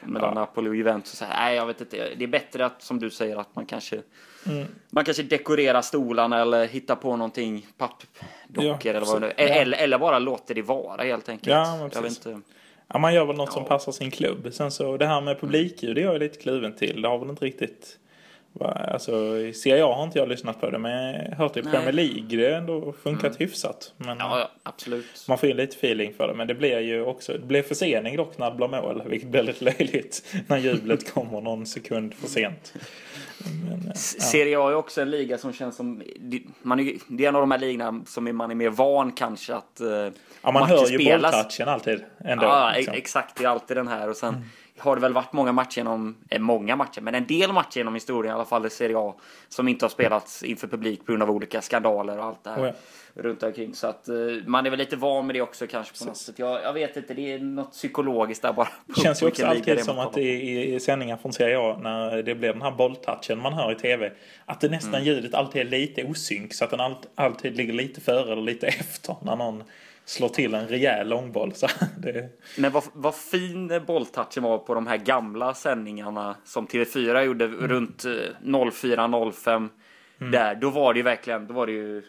mellan 0.00 0.28
ja. 0.28 0.34
Napoli 0.34 0.70
och 0.70 0.76
Juventus. 0.76 1.22
Nej, 1.28 1.56
jag 1.56 1.66
vet 1.66 1.80
inte. 1.80 2.14
Det 2.16 2.24
är 2.24 2.28
bättre 2.28 2.66
att, 2.66 2.82
som 2.82 3.00
du 3.00 3.10
säger, 3.10 3.36
att 3.36 3.56
man 3.56 3.66
kanske 3.66 4.02
Mm. 4.46 4.66
Man 4.90 5.04
kanske 5.04 5.22
dekorerar 5.22 5.82
stolarna 5.82 6.40
eller 6.42 6.66
hittar 6.66 6.96
på 6.96 7.16
någonting, 7.16 7.66
pappdockor 7.78 8.78
ja, 8.84 8.90
eller 8.90 9.00
vad 9.00 9.22
det 9.22 9.32
är. 9.36 9.60
Eller, 9.62 9.78
eller 9.78 9.98
bara 9.98 10.18
låter 10.18 10.54
det 10.54 10.62
vara 10.62 11.02
helt 11.02 11.28
enkelt. 11.28 11.50
Ja, 11.50 11.88
jag 11.92 12.02
vet 12.02 12.10
inte. 12.10 12.40
Ja, 12.88 12.98
man 12.98 13.14
gör 13.14 13.24
väl 13.24 13.36
något 13.36 13.52
som 13.52 13.64
passar 13.64 13.92
sin 13.92 14.10
klubb. 14.10 14.48
Sen 14.52 14.70
så 14.70 14.96
det 14.96 15.06
här 15.06 15.20
med 15.20 15.40
publikljud, 15.40 15.94
det 15.94 16.02
är 16.02 16.04
jag 16.04 16.18
lite 16.18 16.38
kluven 16.38 16.76
till. 16.76 17.02
Det 17.02 17.08
har 17.08 17.18
väl 17.18 17.30
inte 17.30 17.44
riktigt 17.44 17.98
Alltså, 18.64 19.38
i 19.38 19.52
Serie 19.54 19.84
A 19.84 19.94
har 19.94 20.04
inte 20.04 20.18
jag 20.18 20.28
lyssnat 20.28 20.60
på 20.60 20.70
det, 20.70 20.78
men 20.78 21.14
jag 21.14 21.30
har 21.30 21.36
hört 21.36 21.56
i 21.56 21.62
Premier 21.62 21.92
League 21.92 22.36
det 22.36 22.54
ändå 22.54 22.92
funkat 23.02 23.24
mm. 23.24 23.36
hyfsat. 23.38 23.92
Men 23.96 24.18
ja, 24.18 24.50
absolut. 24.62 25.24
Man 25.28 25.38
får 25.38 25.48
ju 25.48 25.54
lite 25.54 25.76
feeling 25.76 26.14
för 26.16 26.28
det, 26.28 26.34
men 26.34 26.46
det 26.46 26.54
blir 26.54 26.80
ju 26.80 27.02
också, 27.02 27.32
det 27.32 27.46
blir 27.46 27.62
försening 27.62 28.16
dock 28.16 28.38
när 28.38 28.50
det 28.50 28.56
blir 28.56 28.68
mål, 28.68 29.02
vilket 29.06 29.28
blir 29.28 29.42
lite 29.42 29.64
löjligt 29.64 30.22
när 30.46 30.58
jublet 30.58 31.12
kommer 31.12 31.40
någon 31.40 31.66
sekund 31.66 32.14
för 32.14 32.28
sent. 32.28 32.74
Men, 33.68 33.82
ja. 33.86 33.94
Serie 33.94 34.58
A 34.58 34.70
är 34.70 34.74
också 34.74 35.00
en 35.00 35.10
liga 35.10 35.38
som 35.38 35.52
känns 35.52 35.76
som... 35.76 36.02
Man 36.62 36.80
är, 36.80 36.94
det 37.08 37.24
är 37.24 37.28
en 37.28 37.36
av 37.36 37.42
de 37.42 37.50
här 37.50 37.58
ligorna 37.58 38.02
som 38.06 38.36
man 38.36 38.50
är 38.50 38.54
mer 38.54 38.70
van 38.70 39.12
kanske 39.12 39.54
att 39.54 39.80
Ja, 40.46 40.52
man 40.52 40.68
hör 40.68 40.86
ju 40.86 40.98
bolltouchen 40.98 41.68
alltid. 41.68 42.04
Ändå, 42.18 42.44
ja, 42.44 42.72
liksom. 42.76 42.94
exakt. 42.94 43.36
Det 43.36 43.44
är 43.44 43.48
alltid 43.48 43.76
den 43.76 43.88
här. 43.88 44.10
Och 44.10 44.16
sen 44.16 44.34
mm. 44.34 44.48
Har 44.78 44.96
det 44.96 45.02
väl 45.02 45.12
varit 45.12 45.32
många 45.32 45.52
matcher 45.52 45.78
genom, 45.78 46.16
eh, 46.28 46.40
många 46.40 46.76
matcher, 46.76 47.00
men 47.00 47.14
en 47.14 47.26
del 47.26 47.52
matcher 47.52 47.78
genom 47.78 47.94
historien, 47.94 48.32
i 48.32 48.34
alla 48.34 48.44
fall 48.44 48.66
i 48.66 48.70
Serie 48.70 48.98
A, 48.98 49.14
som 49.48 49.68
inte 49.68 49.84
har 49.84 49.90
spelats 49.90 50.42
inför 50.42 50.68
publik 50.68 51.06
på 51.06 51.12
grund 51.12 51.22
av 51.22 51.30
olika 51.30 51.62
skandaler 51.62 52.18
och 52.18 52.24
allt 52.24 52.44
det 52.44 52.50
här. 52.50 52.62
Oh 52.62 52.66
ja 52.66 52.72
runt 53.16 53.42
omkring. 53.42 53.74
Så 53.74 53.86
att 53.86 54.08
uh, 54.08 54.42
man 54.46 54.66
är 54.66 54.70
väl 54.70 54.78
lite 54.78 54.96
van 54.96 55.26
med 55.26 55.36
det 55.36 55.40
också 55.40 55.66
kanske 55.66 55.98
på 55.98 56.04
något 56.04 56.16
sätt. 56.16 56.38
Jag, 56.38 56.62
jag 56.62 56.72
vet 56.72 56.96
inte, 56.96 57.14
det 57.14 57.32
är 57.32 57.38
något 57.38 57.72
psykologiskt 57.72 58.42
där 58.42 58.52
bara. 58.52 58.68
Det 58.86 59.00
känns 59.00 59.22
ju 59.22 59.26
också 59.26 59.46
alltid 59.46 59.84
som 59.84 59.98
att 59.98 60.18
i, 60.18 60.74
i 60.74 60.80
sändningar 60.80 61.16
från 61.16 61.32
Serie 61.32 61.58
A 61.58 61.78
när 61.82 62.22
det 62.22 62.34
blir 62.34 62.52
den 62.52 62.62
här 62.62 62.70
bolltouchen 62.70 63.38
man 63.38 63.52
hör 63.52 63.72
i 63.72 63.74
tv. 63.74 64.12
Att 64.44 64.60
det 64.60 64.68
nästan 64.68 64.94
mm. 64.94 65.04
ljudet 65.04 65.34
alltid 65.34 65.60
är 65.60 65.64
lite 65.64 66.04
osynk 66.04 66.54
så 66.54 66.64
att 66.64 66.70
den 66.70 66.80
all, 66.80 66.96
alltid 67.14 67.56
ligger 67.56 67.72
lite 67.72 68.00
före 68.00 68.32
eller 68.32 68.42
lite 68.42 68.66
efter 68.80 69.16
när 69.22 69.36
någon 69.36 69.62
slår 70.06 70.28
till 70.28 70.54
en 70.54 70.68
rejäl 70.68 71.08
långboll. 71.08 71.52
Så 71.54 71.66
det... 71.98 72.28
Men 72.58 72.72
vad, 72.72 72.84
vad 72.92 73.14
fin 73.14 73.84
bolltouchen 73.86 74.42
var 74.42 74.58
på 74.58 74.74
de 74.74 74.86
här 74.86 74.96
gamla 74.96 75.54
sändningarna 75.54 76.36
som 76.44 76.66
TV4 76.66 77.22
gjorde 77.22 77.44
mm. 77.44 77.68
runt 77.68 78.04
04-05. 78.04 79.48
Eh, 79.48 79.56
mm. 80.18 80.32
Där, 80.32 80.54
då 80.54 80.70
var 80.70 80.94
det 80.94 80.98
ju 80.98 81.02
verkligen, 81.02 81.46
då 81.46 81.54
var 81.54 81.66
det 81.66 81.72
ju 81.72 82.02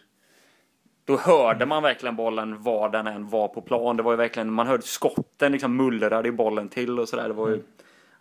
då 1.06 1.18
hörde 1.18 1.66
man 1.66 1.84
verkligen 1.84 2.16
bollen 2.16 2.64
var 2.64 2.90
den 2.90 3.08
än 3.08 3.30
var 3.30 3.48
på 3.48 3.62
plan. 3.62 3.98
Det 3.98 4.04
var 4.04 4.12
ju 4.12 4.18
verkligen, 4.18 4.54
man 4.54 4.68
hörde 4.68 4.84
skotten 4.84 5.52
liksom 5.52 5.78
mullrade 5.78 6.30
i 6.30 6.32
bollen 6.32 6.70
till 6.70 7.00
och 7.00 7.10
sådär. 7.10 7.28
Det 7.28 7.34
var 7.34 7.48
ju, 7.48 7.54
mm. 7.54 7.66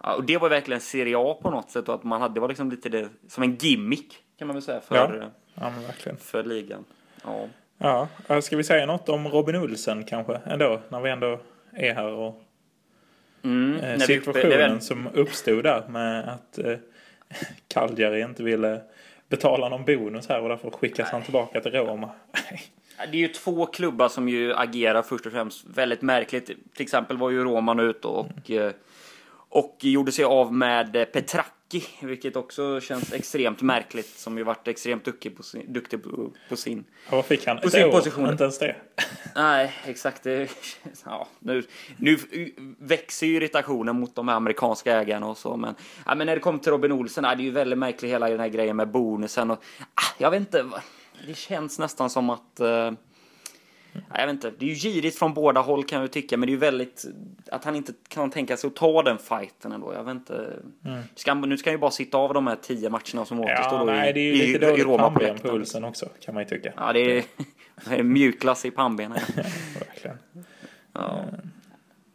ja, 0.02 0.14
och 0.14 0.24
det 0.24 0.38
var 0.38 0.48
verkligen 0.48 0.80
Serie 0.80 1.18
A 1.18 1.38
på 1.42 1.50
något 1.50 1.70
sätt 1.70 1.88
och 1.88 1.94
att 1.94 2.04
man 2.04 2.20
hade, 2.20 2.34
det 2.34 2.40
var 2.40 2.48
liksom 2.48 2.70
lite 2.70 2.88
det, 2.88 3.08
som 3.28 3.42
en 3.42 3.56
gimmick 3.56 4.18
kan 4.38 4.48
man 4.48 4.54
väl 4.54 4.62
säga 4.62 4.80
för, 4.80 4.96
ja. 4.96 5.30
Ja, 5.54 5.72
verkligen. 5.86 6.18
för 6.18 6.44
ligan. 6.44 6.84
Ja. 7.24 7.48
Ja, 7.78 8.08
ska 8.42 8.56
vi 8.56 8.64
säga 8.64 8.86
något 8.86 9.08
om 9.08 9.28
Robin 9.28 9.56
Olsen 9.56 10.04
kanske 10.04 10.40
ändå, 10.46 10.80
när 10.88 11.00
vi 11.00 11.10
ändå 11.10 11.40
är 11.72 11.94
här 11.94 12.12
och 12.12 12.42
mm, 13.42 13.80
eh, 13.80 13.98
situationen 13.98 14.48
väl... 14.48 14.80
som 14.80 15.08
uppstod 15.14 15.64
där 15.64 15.88
med 15.88 16.28
att 16.28 16.58
eh, 16.58 16.76
Cagliari 17.68 18.20
inte 18.20 18.42
ville 18.42 18.80
betala 19.28 19.68
någon 19.68 19.84
bonus 19.84 20.28
här 20.28 20.40
och 20.40 20.48
därför 20.48 20.70
skickas 20.70 21.08
han 21.08 21.22
tillbaka 21.22 21.60
till 21.60 21.72
Roma. 21.72 22.10
Det 22.98 23.16
är 23.16 23.20
ju 23.20 23.28
två 23.28 23.66
klubbar 23.66 24.08
som 24.08 24.28
ju 24.28 24.54
agerar 24.54 25.02
först 25.02 25.26
och 25.26 25.32
främst 25.32 25.66
väldigt 25.66 26.02
märkligt. 26.02 26.46
Till 26.46 26.82
exempel 26.82 27.16
var 27.16 27.30
ju 27.30 27.44
Roma 27.44 27.74
nu 27.74 27.82
ute 27.82 28.08
och, 28.08 28.50
mm. 28.50 28.72
och 29.48 29.76
gjorde 29.80 30.12
sig 30.12 30.24
av 30.24 30.52
med 30.52 31.12
Petrac 31.12 31.46
Lucky, 31.72 31.86
vilket 32.00 32.36
också 32.36 32.80
känns 32.80 33.12
extremt 33.12 33.62
märkligt. 33.62 34.18
Som 34.18 34.38
ju 34.38 34.44
varit 34.44 34.68
extremt 34.68 35.04
duktig 35.04 35.36
på 35.36 35.42
sin, 35.42 35.72
duktig 35.72 36.02
på, 36.02 36.30
på 36.48 36.56
sin, 36.56 36.84
ja, 37.10 37.16
vad 37.16 37.24
fick 37.24 37.46
han? 37.46 37.58
på 37.58 37.70
sin 37.70 37.90
position. 37.90 38.30
Inte 38.30 38.44
ens 38.44 38.58
det. 38.58 38.76
Nej, 39.34 39.72
exakt. 39.86 40.22
Det, 40.22 40.50
ja, 41.04 41.28
nu, 41.38 41.62
nu 41.96 42.18
växer 42.78 43.26
ju 43.26 43.36
irritationen 43.36 44.00
mot 44.00 44.14
de 44.14 44.28
amerikanska 44.28 45.00
ägarna 45.00 45.26
och 45.26 45.38
så. 45.38 45.56
Men, 45.56 45.74
ja, 46.06 46.14
men 46.14 46.26
när 46.26 46.34
det 46.34 46.40
kommer 46.40 46.58
till 46.58 46.72
Robin 46.72 46.92
Olsen, 46.92 47.24
ja, 47.24 47.34
det 47.34 47.42
är 47.42 47.44
ju 47.44 47.50
väldigt 47.50 47.78
märkligt 47.78 48.10
hela 48.10 48.28
den 48.28 48.40
här 48.40 48.48
grejen 48.48 48.76
med 48.76 48.88
bonusen. 48.88 49.50
Och, 49.50 49.58
ah, 49.94 50.14
jag 50.18 50.30
vet 50.30 50.40
inte, 50.40 50.64
det 51.26 51.36
känns 51.36 51.78
nästan 51.78 52.10
som 52.10 52.30
att 52.30 52.60
uh, 52.60 52.92
jag 54.14 54.26
vet 54.26 54.32
inte, 54.32 54.52
det 54.58 54.64
är 54.66 54.68
ju 54.68 54.74
girigt 54.74 55.18
från 55.18 55.34
båda 55.34 55.60
håll 55.60 55.84
kan 55.84 56.00
jag 56.00 56.12
tycka, 56.12 56.36
men 56.36 56.46
det 56.46 56.50
är 56.50 56.54
ju 56.54 56.58
väldigt 56.58 57.04
att 57.50 57.64
han 57.64 57.76
inte 57.76 57.92
kan 58.08 58.30
tänka 58.30 58.56
sig 58.56 58.68
att 58.68 58.76
ta 58.76 59.02
den 59.02 59.18
fighten 59.18 59.72
ändå. 59.72 59.94
Jag 59.94 60.04
vet 60.04 60.14
inte. 60.14 60.52
Mm. 60.84 61.02
Ska, 61.14 61.34
nu 61.34 61.58
ska 61.58 61.70
han 61.70 61.74
ju 61.74 61.80
bara 61.80 61.90
sitta 61.90 62.18
av 62.18 62.34
de 62.34 62.46
här 62.46 62.56
tio 62.56 62.90
matcherna 62.90 63.24
som 63.24 63.40
återstår. 63.40 63.78
Ja, 63.78 63.84
nej, 63.84 64.12
det 64.12 64.20
är 64.20 64.34
ju 64.34 64.46
lite 64.46 64.58
dåligt 64.58 64.98
pannben 64.98 65.38
på 65.38 65.48
pulsen 65.48 65.84
också 65.84 66.08
kan 66.20 66.34
man 66.34 66.42
ju 66.42 66.48
tycka. 66.48 66.72
Ja, 66.76 66.92
det 66.92 67.18
är, 67.18 67.24
det 67.88 67.94
är 67.94 68.02
mjukglass 68.02 68.64
i 68.64 68.70
pannbenen. 68.70 69.18
Verkligen. 69.78 70.18
Ja. 70.92 71.24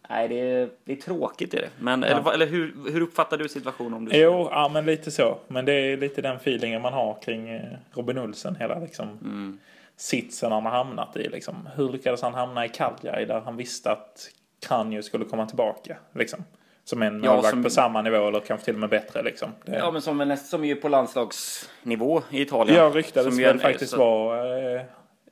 Nej, 0.09 0.27
det 0.27 0.39
är, 0.39 0.69
det 0.83 0.91
är 0.91 0.95
tråkigt 0.95 1.53
är 1.53 1.61
det. 1.61 1.69
Men, 1.79 2.01
ja. 2.01 2.07
eller, 2.07 2.33
eller 2.33 2.45
hur, 2.45 2.75
hur 2.91 3.01
uppfattar 3.01 3.37
du 3.37 3.49
situationen? 3.49 3.93
Om 3.93 4.05
du 4.05 4.17
jo, 4.17 4.47
ja, 4.51 4.69
men 4.73 4.85
lite 4.85 5.11
så. 5.11 5.39
Men 5.47 5.65
det 5.65 5.73
är 5.73 5.97
lite 5.97 6.21
den 6.21 6.35
feelingen 6.35 6.81
man 6.81 6.93
har 6.93 7.17
kring 7.23 7.49
eh, 7.49 7.61
Robin 7.91 8.17
Olsen 8.17 8.55
hela 8.55 8.79
liksom. 8.79 9.07
Mm 9.07 9.59
sitsen 10.01 10.51
han 10.51 10.65
har 10.65 10.71
hamnat 10.71 11.17
i. 11.17 11.29
Liksom. 11.29 11.69
Hur 11.75 11.89
lyckades 11.89 12.21
han 12.21 12.33
hamna 12.33 12.65
i 12.65 12.69
Cagliari 12.69 13.25
där 13.25 13.39
han 13.39 13.57
visste 13.57 13.91
att 13.91 14.29
Kranjo 14.67 15.01
skulle 15.01 15.25
komma 15.25 15.45
tillbaka? 15.45 15.97
Liksom. 16.13 16.43
Som 16.83 17.01
en 17.01 17.23
ja, 17.23 17.41
som... 17.41 17.63
på 17.63 17.69
samma 17.69 18.01
nivå 18.01 18.27
eller 18.27 18.39
kanske 18.39 18.65
till 18.65 18.73
och 18.73 18.79
med 18.79 18.89
bättre. 18.89 19.23
Liksom. 19.23 19.51
Det... 19.65 19.75
Ja, 19.75 19.91
men 19.91 20.01
som, 20.01 20.37
som 20.37 20.63
är 20.63 20.75
på 20.75 20.89
landslagsnivå 20.89 22.21
i 22.29 22.41
Italien. 22.41 22.77
Ja, 22.77 22.91
ryktades 22.93 23.39
väl 23.39 23.59
faktiskt 23.59 23.91
så... 23.91 23.97
vara 23.97 24.75
eh, 24.75 24.81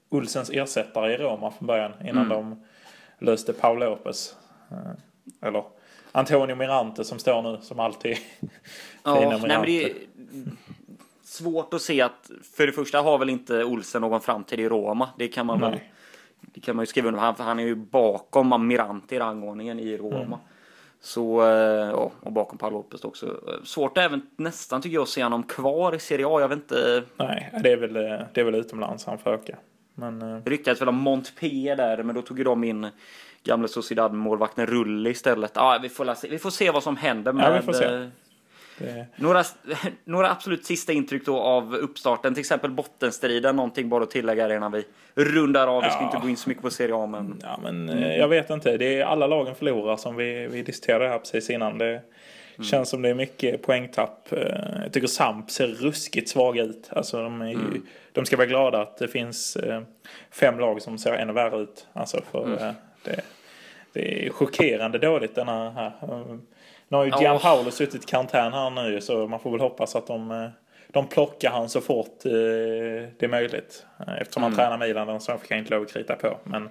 Olsens 0.10 0.50
ersättare 0.50 1.14
i 1.14 1.18
Roma 1.18 1.52
från 1.52 1.68
början 1.68 1.92
innan 2.02 2.26
mm. 2.26 2.30
de 2.30 2.64
löste 3.26 3.54
Paul 3.54 3.80
Lopez. 3.80 4.36
Eh, 4.72 5.48
eller 5.48 5.64
Antonio 6.12 6.56
Mirante 6.56 7.04
som 7.04 7.20
står 7.20 7.42
nu 7.42 7.58
som 7.62 7.80
alltid. 7.80 8.18
ja, 9.04 9.30
nej, 9.30 9.40
men 9.42 9.66
det, 9.66 9.94
svårt 11.30 11.74
att 11.74 11.82
se 11.82 12.02
att, 12.02 12.32
för 12.56 12.68
det 12.68 12.74
första 12.74 13.02
har 13.02 13.18
väl 13.18 13.30
inte 13.30 13.64
Olsen 13.64 14.02
någon 14.02 14.22
framtid 14.22 14.60
i 14.60 14.70
Roma. 14.70 15.10
Det 15.18 15.28
kan 15.28 15.46
man 15.46 15.60
väl, 15.60 15.80
det 16.42 16.60
kan 16.60 16.76
man 16.76 16.84
ju 16.84 16.88
skriva 16.88 17.08
under 17.08 17.22
han, 17.22 17.36
för 17.36 17.44
han 17.44 17.60
är 17.60 17.64
ju 17.64 17.76
bakom 17.76 18.68
Mirante 18.68 19.16
i 19.16 19.20
rangordningen 19.20 19.80
i 19.80 19.98
Roma. 19.98 20.18
Mm. 20.18 20.40
Så, 21.02 21.42
eh, 21.42 21.90
ja, 21.90 22.12
och 22.22 22.32
bakom 22.32 22.58
Paolo 22.58 22.78
Lopez 22.78 23.04
också. 23.04 23.40
Svårt 23.64 23.98
även 23.98 24.22
nästan 24.36 24.82
tycker 24.82 24.94
jag 24.94 25.04
att 25.04 25.10
se 25.10 25.24
honom 25.24 25.44
kvar 25.44 25.96
i 25.96 26.00
Serie 26.00 26.28
A. 26.28 26.42
Jag 26.42 26.48
vet 26.48 26.58
inte. 26.58 27.04
Nej, 27.18 27.60
det 27.64 27.72
är 27.72 27.78
väl, 27.78 27.94
det 28.34 28.42
är 28.42 28.44
väl 28.44 28.56
utomlands 28.56 29.06
han 29.06 29.18
får 29.18 29.30
öka. 29.30 29.58
Men, 29.96 30.20
det 30.20 30.68
eh, 30.68 30.80
väl 30.80 30.90
om 30.90 30.96
Montpellier 30.96 31.76
där, 31.76 32.04
men 32.04 32.16
då 32.16 32.22
tog 32.22 32.38
ju 32.38 32.44
de 32.44 32.64
in 32.64 32.88
gamle 33.44 33.68
Sociedad-målvakten 33.68 34.66
Rulle 34.66 35.10
istället. 35.10 35.52
Ja, 35.56 35.80
vi 35.82 35.90
får, 35.90 36.30
vi 36.30 36.40
får 36.40 36.50
se 36.50 36.72
vad 36.72 36.84
som 36.84 36.98
händer 36.98 37.34
med, 37.34 37.64
ja, 37.68 37.74
se. 37.74 38.10
Det... 38.80 39.06
Några, 39.16 39.44
några 40.04 40.32
absolut 40.32 40.66
sista 40.66 40.94
intryck 40.94 41.26
då 41.26 41.40
av 41.40 41.76
uppstarten, 41.76 42.34
till 42.34 42.42
exempel 42.42 42.72
bottenstriden, 42.72 43.56
någonting 43.56 43.90
bara 43.90 44.04
att 44.04 44.12
tillägga 44.12 44.56
innan 44.56 44.72
vi 44.72 44.86
rundar 45.16 45.68
av. 45.68 45.84
Vi 45.84 45.90
ska 45.90 46.04
inte 46.04 46.18
gå 46.18 46.30
in 46.30 46.38
så 46.38 46.50
mycket 46.50 46.64
på 46.64 46.70
Serie 46.70 46.96
A 46.96 47.06
men... 47.06 47.40
Ja 47.44 47.60
men 47.64 47.90
mm. 47.90 48.20
jag 48.20 48.28
vet 48.28 48.50
inte, 48.50 48.78
det 48.78 49.00
är 49.00 49.06
alla 49.06 49.28
lagen 49.28 49.56
förlorar 49.56 49.98
som 49.98 50.16
vi, 50.16 50.48
vi 50.48 50.62
diskuterade 50.62 51.08
här 51.08 51.20
precis 51.20 51.50
innan. 51.50 51.78
Det 51.78 52.02
mm. 52.60 52.64
känns 52.64 52.90
som 52.90 53.02
det 53.02 53.10
är 53.10 53.14
mycket 53.14 53.62
poängtapp. 53.62 54.32
Eh, 54.32 54.82
jag 54.84 54.94
tycker 54.94 55.08
Samp 55.08 55.52
ser 55.52 55.68
ruskigt 55.68 56.30
svaga 56.30 56.64
ut. 56.64 56.90
Alltså 56.90 57.24
de, 57.24 57.50
ju, 57.50 57.56
mm. 57.56 57.86
de 58.12 58.26
ska 58.26 58.38
vara 58.38 58.48
glada 58.48 58.82
att 58.82 58.98
det 58.98 59.08
finns 59.08 59.56
eh, 59.56 59.82
fem 60.32 60.60
lag 60.60 60.82
som 60.82 60.98
ser 60.98 61.14
ännu 61.14 61.34
värre 61.34 61.62
ut. 61.62 61.88
Alltså 61.94 62.22
för 62.32 62.46
mm. 62.46 62.74
det, 63.04 63.22
det 63.94 64.26
är 64.26 64.30
chockerande 64.30 64.98
dåligt 64.98 65.36
denna 65.36 65.72
här. 65.72 65.92
Nu 66.88 66.98
har 66.98 67.06
ju 67.06 67.12
Gianpaolo 67.20 67.66
ja. 67.66 67.72
suttit 67.72 68.04
i 68.04 68.06
karantän 68.06 68.54
här 68.54 68.70
nu 68.70 69.02
så 69.02 69.28
man 69.28 69.40
får 69.40 69.52
väl 69.52 69.60
hoppas 69.60 69.96
att 69.96 70.08
de, 70.08 70.32
eh, 70.32 70.50
de 70.88 71.08
plockar 71.08 71.52
han 71.52 71.70
så 71.70 71.82
fort 71.82 72.26
eh, 72.26 72.32
det 72.32 73.24
är 73.24 73.28
möjligt. 73.28 73.86
Eh, 74.00 74.22
eftersom 74.22 74.44
han 74.44 74.54
mm. 74.54 74.58
tränar 74.58 74.88
Milan 74.88 75.22
så 75.22 75.38
fick 75.38 75.52
han 75.52 75.60
inte 75.60 75.72
lov 75.72 75.84
att 75.84 75.94
krita 75.94 76.16
på. 76.16 76.38
Men 76.44 76.70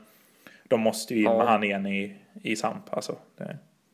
de 0.68 0.80
måste 0.80 1.14
ju 1.14 1.20
in 1.20 1.26
ja. 1.26 1.38
med 1.38 1.46
han 1.46 1.64
igen 1.64 1.86
i, 1.86 2.16
i 2.42 2.56
Samp. 2.56 2.94
Alltså, 2.94 3.16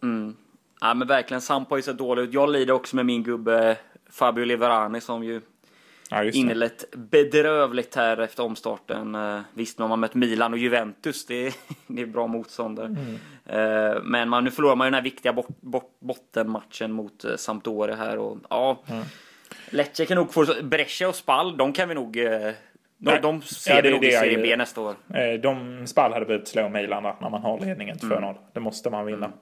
mm. 0.03 0.37
Ja 0.81 0.95
men 0.95 1.09
verkligen, 1.09 1.40
Samp 1.40 1.71
har 1.71 1.77
ju 1.77 1.83
sett 1.83 1.99
dålig 1.99 2.23
ut. 2.23 2.35
Jag 2.35 2.51
lider 2.51 2.75
också 2.75 2.97
med 2.97 3.07
min 3.07 3.23
gubbe 3.23 3.77
Fabio 4.11 4.45
Liverani 4.45 5.01
som 5.01 5.25
ju 5.25 5.40
Ja, 6.11 6.25
inlett 6.25 6.85
bedrövligt 6.97 7.95
här 7.95 8.21
efter 8.21 8.43
omstarten. 8.43 9.17
Visst, 9.55 9.79
nu 9.79 9.83
har 9.83 9.88
man 9.88 10.01
mött 10.01 10.14
Milan 10.14 10.53
och 10.53 10.59
Juventus. 10.59 11.27
Det 11.27 11.47
är, 11.47 11.55
det 11.87 12.03
är 12.03 12.07
bra 12.07 12.27
motståndare. 12.27 12.87
Mm. 12.87 13.19
Eh, 13.47 14.03
men 14.03 14.29
man, 14.29 14.45
nu 14.45 14.51
förlorar 14.51 14.77
man 14.77 14.87
ju 14.87 14.91
den 14.91 14.95
här 14.95 15.03
viktiga 15.03 15.33
bot, 15.33 15.49
bot, 15.61 16.01
bottenmatchen 16.01 16.93
mot 16.93 17.25
eh, 17.25 17.37
Sampdoria 17.37 17.97
här. 17.97 18.19
Och, 18.19 18.39
ja, 18.51 18.83
mm. 18.87 19.05
Lecce 19.71 20.07
kan 20.07 20.17
nog 20.17 20.33
få... 20.33 20.47
Brescia 20.63 21.09
och 21.09 21.15
Spall, 21.15 21.57
de 21.57 21.73
kan 21.73 21.89
vi 21.89 21.95
nog... 21.95 22.13
De, 22.99 23.21
de 23.23 23.43
ser 23.43 23.75
ja, 23.75 23.83
det, 23.83 23.89
vi 23.89 23.95
nog 23.95 24.05
i 24.05 24.11
Serie 24.11 24.39
B 24.39 24.57
nästa 24.57 24.81
år. 24.81 24.95
De, 25.39 25.87
Spall 25.87 26.13
hade 26.13 26.27
behövt 26.27 26.49
slå 26.49 26.69
Milan 26.69 27.03
där 27.03 27.15
när 27.21 27.31
man 27.31 27.43
har 27.43 27.61
ledningen 27.61 27.97
2-0. 27.97 28.17
Mm. 28.17 28.35
Det 28.53 28.61
måste 28.61 28.91
man 28.91 29.07
vinna. 29.07 29.33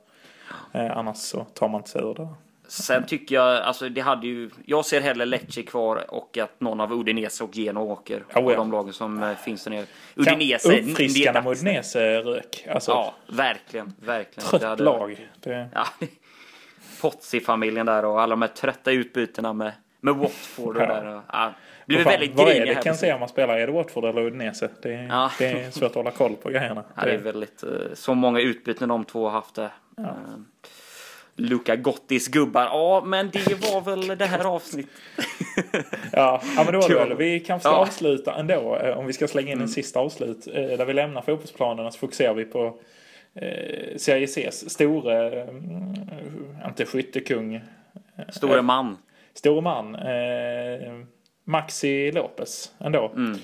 Mm. 0.73 0.93
Annars 0.99 1.17
så 1.17 1.45
tar 1.45 1.69
man 1.69 1.79
inte 1.79 1.91
sig 1.91 2.03
ur 2.03 2.15
det. 2.15 2.29
Sen 2.72 3.06
tycker 3.06 3.35
jag, 3.35 3.62
alltså 3.62 3.88
det 3.88 4.00
hade 4.00 4.26
ju, 4.26 4.50
jag 4.66 4.87
ser 4.87 5.00
hellre 5.00 5.24
Lecce 5.24 5.62
kvar 5.62 6.14
och 6.14 6.38
att 6.38 6.61
någon 6.61 6.80
av 6.80 6.92
Udinese 6.92 7.44
och 7.44 7.56
Genoa 7.56 7.82
åker. 7.82 8.24
Oh, 8.35 8.52
ja. 8.52 8.56
de 8.56 8.72
lagen 8.72 8.92
som 8.92 9.22
eh, 9.22 9.37
finns 9.37 9.64
där 9.64 9.70
nere. 9.70 9.87
Udinese. 10.14 10.80
Uppfriskande 10.80 11.40
med 11.40 11.52
Udinese 11.52 12.22
rök. 12.22 12.66
Alltså, 12.70 12.90
ja, 12.90 13.14
verkligen, 13.26 13.92
verkligen. 14.00 14.48
Trött 14.48 14.62
hade, 14.62 14.85
lag. 14.85 15.28
Det... 15.40 15.68
Ja, 15.74 15.87
Pozzi-familjen 17.00 17.87
där 17.87 18.04
och 18.04 18.20
alla 18.20 18.32
de 18.32 18.42
här 18.42 18.48
trötta 18.48 18.90
utbytena 18.90 19.52
med, 19.52 19.72
med 20.00 20.14
Watford 20.14 20.76
och 20.76 20.88
där. 20.88 21.20
Ja, 21.32 21.52
blir 21.87 22.04
väldigt 22.04 22.35
Vad 22.35 22.48
är 22.48 22.66
det 22.66 22.74
kan 22.74 22.94
se 22.94 23.12
om 23.12 23.20
man 23.20 23.28
spelar? 23.28 23.58
Är 23.58 23.66
det 23.66 23.72
Watford 23.72 24.04
eller 24.04 24.22
Udinese? 24.22 24.68
Det, 24.82 24.94
är, 24.94 25.06
ja. 25.08 25.30
det 25.38 25.46
är 25.46 25.70
svårt 25.70 25.90
att 25.90 25.94
hålla 25.94 26.11
koll 26.11 26.37
på 26.37 26.50
grejerna. 26.50 26.85
Ja, 26.96 27.04
det 27.04 27.12
är 27.12 27.18
väldigt, 27.18 27.62
eh, 27.62 27.70
så 27.94 28.14
många 28.14 28.40
utbyten 28.40 28.88
de 28.88 29.04
två 29.04 29.24
har 29.24 29.30
haft 29.30 29.54
där. 29.54 29.70
Ja. 29.96 30.16
Eh, 31.37 31.45
Luca 31.45 31.77
Gottis 31.77 32.29
gubbar. 32.29 32.64
Ja, 32.64 33.03
men 33.07 33.31
det 33.31 33.73
var 33.73 33.81
väl 33.81 34.18
det 34.18 34.27
här 34.27 34.45
avsnittet. 34.45 34.92
ja, 36.12 36.42
ja, 36.57 36.64
men 36.64 36.66
det 36.66 36.79
var 36.79 36.88
det 36.88 36.95
väl. 36.95 37.16
Vi 37.16 37.40
kanske 37.40 37.68
ska 37.68 37.77
ja. 37.77 37.81
avsluta 37.81 38.35
ändå. 38.35 38.77
Eh, 38.77 38.99
om 38.99 39.07
vi 39.07 39.12
ska 39.12 39.29
slänga 39.29 39.49
in 39.49 39.53
mm. 39.53 39.62
en 39.62 39.68
sista 39.68 40.01
avslut. 40.01 40.47
Eh, 40.47 40.55
där 40.55 40.85
vi 40.85 40.92
lämnar 40.92 41.23
fotbollsplanen 41.23 41.92
så 41.92 41.99
fokuserar 41.99 42.35
vi 42.35 42.45
på 42.45 42.77
eh, 43.35 43.97
Serie 43.97 44.27
C's 44.27 44.68
store, 44.68 45.42
mm, 45.42 45.95
inte 46.66 46.87
skyttekung. 46.87 47.61
Store 48.29 48.62
man. 48.62 48.97
Store 49.35 49.61
man. 49.61 49.95
Eh, 49.95 50.92
Maxi 51.45 52.12
Lopez 52.12 52.73
ändå. 52.81 53.12
Mm. 53.16 53.38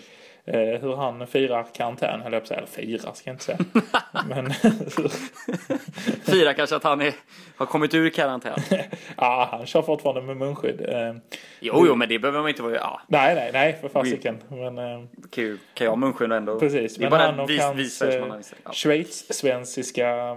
Eh, 0.52 0.80
hur 0.80 0.96
han 0.96 1.26
firar 1.26 1.66
karantän, 1.72 2.20
höll 2.20 2.32
jag 2.32 2.42
på 2.42 2.44
att 2.44 2.48
säga. 2.48 2.58
Eller 2.58 2.68
firar 2.68 3.12
ska 3.12 3.30
jag 3.30 3.34
inte 3.34 3.44
säga. 3.44 3.58
Men 4.28 4.50
Firar 6.24 6.52
kanske 6.52 6.76
att 6.76 6.84
han 6.84 7.00
är, 7.00 7.14
har 7.56 7.66
kommit 7.66 7.94
ur 7.94 8.10
karantän. 8.10 8.58
ja, 9.16 9.48
han 9.50 9.66
kör 9.66 9.82
fortfarande 9.82 10.22
med 10.22 10.36
munskydd. 10.36 10.80
Eh, 10.80 11.14
jo, 11.60 11.84
jo, 11.86 11.94
men 11.94 12.08
det 12.08 12.18
behöver 12.18 12.40
man 12.40 12.48
inte 12.48 12.62
vara. 12.62 12.74
Ja. 12.74 13.00
Nej, 13.06 13.34
nej, 13.34 13.50
nej, 13.52 13.78
för 13.80 13.88
fasiken. 13.88 14.38
Men, 14.48 14.78
eh, 14.78 15.00
kan, 15.30 15.58
kan 15.74 15.84
jag 15.86 15.98
munskydd 15.98 16.32
ändå? 16.32 16.58
Precis, 16.58 16.96
det 16.96 17.00
är 17.00 17.02
men 17.02 17.10
bara 17.10 17.26
han 17.26 17.40
och 17.40 17.50
vis, 17.50 17.62
hans 17.62 17.78
vis 17.78 18.02
ja. 18.64 18.72
schweiz-svensiska 18.72 20.36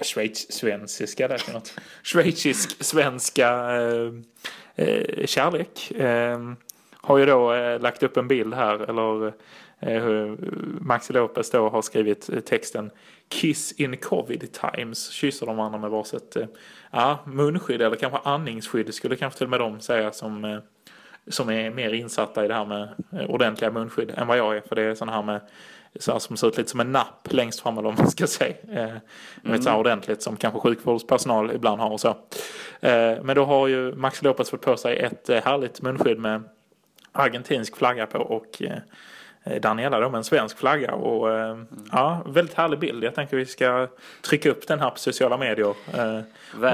Schweiz-svensiska, 0.00 1.28
det 1.28 1.48
är 1.48 1.52
något. 1.52 1.74
Schweizisk-svenska 2.02 3.48
eh, 3.76 4.12
eh, 4.86 5.26
kärlek. 5.26 5.90
Eh, 5.90 6.38
har 7.02 7.18
ju 7.18 7.26
då 7.26 7.52
eh, 7.52 7.80
lagt 7.80 8.02
upp 8.02 8.16
en 8.16 8.28
bild 8.28 8.54
här, 8.54 8.78
eller 8.78 9.32
eh, 9.80 10.34
Maxi 10.80 11.12
Lopez 11.12 11.50
då 11.50 11.68
har 11.68 11.82
skrivit 11.82 12.30
eh, 12.30 12.40
texten 12.40 12.90
Kiss 13.28 13.72
in 13.72 13.96
covid 13.96 14.52
times. 14.52 15.10
Kysser 15.10 15.46
de 15.46 15.56
varandra 15.56 15.78
med 15.78 15.90
varsitt 15.90 16.36
eh, 16.36 16.46
ja, 16.90 17.18
munskydd 17.26 17.82
eller 17.82 17.96
kanske 17.96 18.18
andningsskydd 18.18 18.94
skulle 18.94 19.16
kanske 19.16 19.38
till 19.38 19.46
och 19.46 19.50
med 19.50 19.60
de 19.60 19.80
säga 19.80 20.12
som, 20.12 20.44
eh, 20.44 20.58
som 21.28 21.50
är 21.50 21.70
mer 21.70 21.92
insatta 21.92 22.44
i 22.44 22.48
det 22.48 22.54
här 22.54 22.64
med 22.64 22.88
eh, 23.12 23.30
ordentliga 23.30 23.70
munskydd 23.70 24.10
än 24.16 24.26
vad 24.26 24.38
jag 24.38 24.56
är. 24.56 24.60
För 24.60 24.74
det 24.74 24.82
är 24.82 24.94
sådana 24.94 25.12
här 25.12 25.22
med 25.22 25.40
så 26.00 26.12
här, 26.12 26.18
som 26.18 26.36
ser 26.36 26.48
ut 26.48 26.58
lite 26.58 26.70
som 26.70 26.80
en 26.80 26.92
napp 26.92 27.28
längst 27.30 27.60
fram 27.60 27.78
eller 27.78 27.88
vad 27.88 27.98
man 27.98 28.10
ska 28.10 28.26
säga. 28.26 28.54
Eh, 28.72 28.96
mm. 29.44 29.62
så 29.62 29.70
här 29.70 29.78
ordentligt 29.78 30.22
som 30.22 30.36
kanske 30.36 30.60
sjukvårdspersonal 30.60 31.50
ibland 31.50 31.80
har 31.80 31.90
och 31.90 32.00
så. 32.00 32.08
Eh, 32.80 33.22
men 33.22 33.36
då 33.36 33.44
har 33.44 33.68
ju 33.68 33.94
Max 33.94 34.22
Lopez 34.22 34.50
fått 34.50 34.60
på 34.60 34.76
sig 34.76 34.98
ett 34.98 35.28
eh, 35.28 35.42
härligt 35.44 35.82
munskydd 35.82 36.18
med 36.18 36.42
argentinsk 37.12 37.76
flagga 37.76 38.06
på 38.06 38.18
och 38.18 38.62
eh, 38.62 38.78
Daniela 39.60 40.00
då 40.00 40.10
med 40.10 40.18
en 40.18 40.24
svensk 40.24 40.58
flagga. 40.58 40.94
Och, 40.94 41.30
mm. 41.30 41.66
Ja, 41.92 42.22
väldigt 42.26 42.54
härlig 42.54 42.78
bild. 42.78 43.04
Jag 43.04 43.14
tänker 43.14 43.36
vi 43.36 43.46
ska 43.46 43.88
trycka 44.22 44.50
upp 44.50 44.66
den 44.66 44.80
här 44.80 44.90
på 44.90 44.98
sociala 44.98 45.36
medier. 45.36 45.74
Eh, 45.94 46.20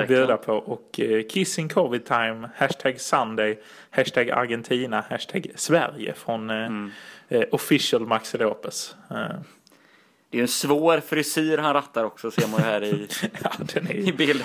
och 0.00 0.06
bjuda 0.06 0.36
på. 0.36 0.52
Och 0.52 1.00
eh, 1.00 1.22
Kissing 1.22 1.68
Covid 1.68 2.04
Time, 2.04 2.48
hashtag 2.56 3.00
Sunday, 3.00 3.58
hashtag 3.90 4.30
Argentina, 4.30 5.04
hashtag 5.10 5.46
Sverige 5.54 6.14
från 6.14 6.50
eh, 6.50 6.56
mm. 6.56 6.90
Official 7.50 8.06
Maxi 8.06 8.38
Lopez. 8.38 8.96
Det 10.30 10.38
är 10.38 10.42
en 10.42 10.48
svår 10.48 11.00
frisyr 11.00 11.58
han 11.58 11.74
rattar 11.74 12.04
också 12.04 12.30
ser 12.30 12.48
man 12.48 12.60
ju 12.60 12.66
här 12.66 12.84
i, 12.84 13.08
ja, 13.42 13.50
är... 13.74 13.92
i 13.92 14.12
bild. 14.12 14.44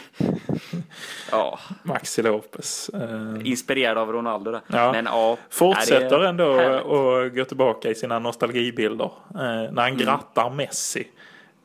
Ja. 1.32 1.60
Maxi 1.84 2.22
Lopez. 2.22 2.90
Uh... 2.94 3.42
Inspirerad 3.44 3.98
av 3.98 4.12
Ronaldo 4.12 4.52
där. 4.52 4.62
Ja. 4.68 4.92
Men 4.92 5.06
ja. 5.06 5.38
Fortsätter 5.50 6.20
är 6.20 6.24
ändå 6.24 6.54
att 6.54 7.36
gå 7.36 7.46
tillbaka 7.46 7.90
i 7.90 7.96
sina 7.96 8.20
nostalgibilder. 8.20 9.06
Uh, 9.06 9.42
när 9.42 9.82
han 9.82 9.88
mm. 9.88 9.98
grattar 9.98 10.50
Messi. 10.50 11.08